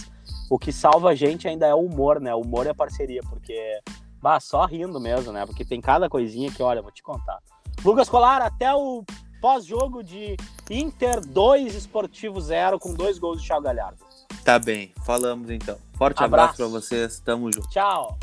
o 0.51 0.59
que 0.59 0.71
salva 0.73 1.11
a 1.11 1.15
gente 1.15 1.49
ainda 1.49 1.67
é 1.67 1.75
o 1.75 1.81
humor, 1.81 2.21
né? 2.21 2.33
O 2.35 2.41
humor 2.43 2.67
e 2.67 2.69
a 2.69 2.75
parceria, 2.75 3.21
porque, 3.29 3.81
bah, 4.25 4.41
só 4.41 4.65
rindo 4.65 4.99
mesmo, 4.99 5.31
né? 5.31 5.45
Porque 5.45 5.67
tem 5.67 5.83
cada 5.83 6.09
coisinha 6.09 6.51
que, 6.51 6.63
olha, 6.63 6.81
vou 6.81 6.91
te 6.91 7.03
contar. 7.03 7.41
Lucas 7.85 8.09
Colar, 8.09 8.41
até 8.41 8.75
o 8.75 9.05
pós-jogo 9.39 10.03
de 10.03 10.35
Inter 10.71 11.21
2 11.21 11.75
Esportivo 11.75 12.41
0 12.41 12.79
com 12.79 12.95
dois 12.95 13.19
gols 13.19 13.43
de 13.43 13.47
Thiago 13.47 13.65
Galhardo. 13.65 13.99
Tá 14.43 14.59
bem, 14.59 14.95
falamos 15.05 15.51
então. 15.51 15.77
Forte 15.99 16.25
Abraço. 16.25 16.45
abraço 16.45 16.57
pra 16.57 16.67
vocês, 16.69 17.21
tamo 17.21 17.53
junto. 17.53 17.69
Tchau! 17.69 18.19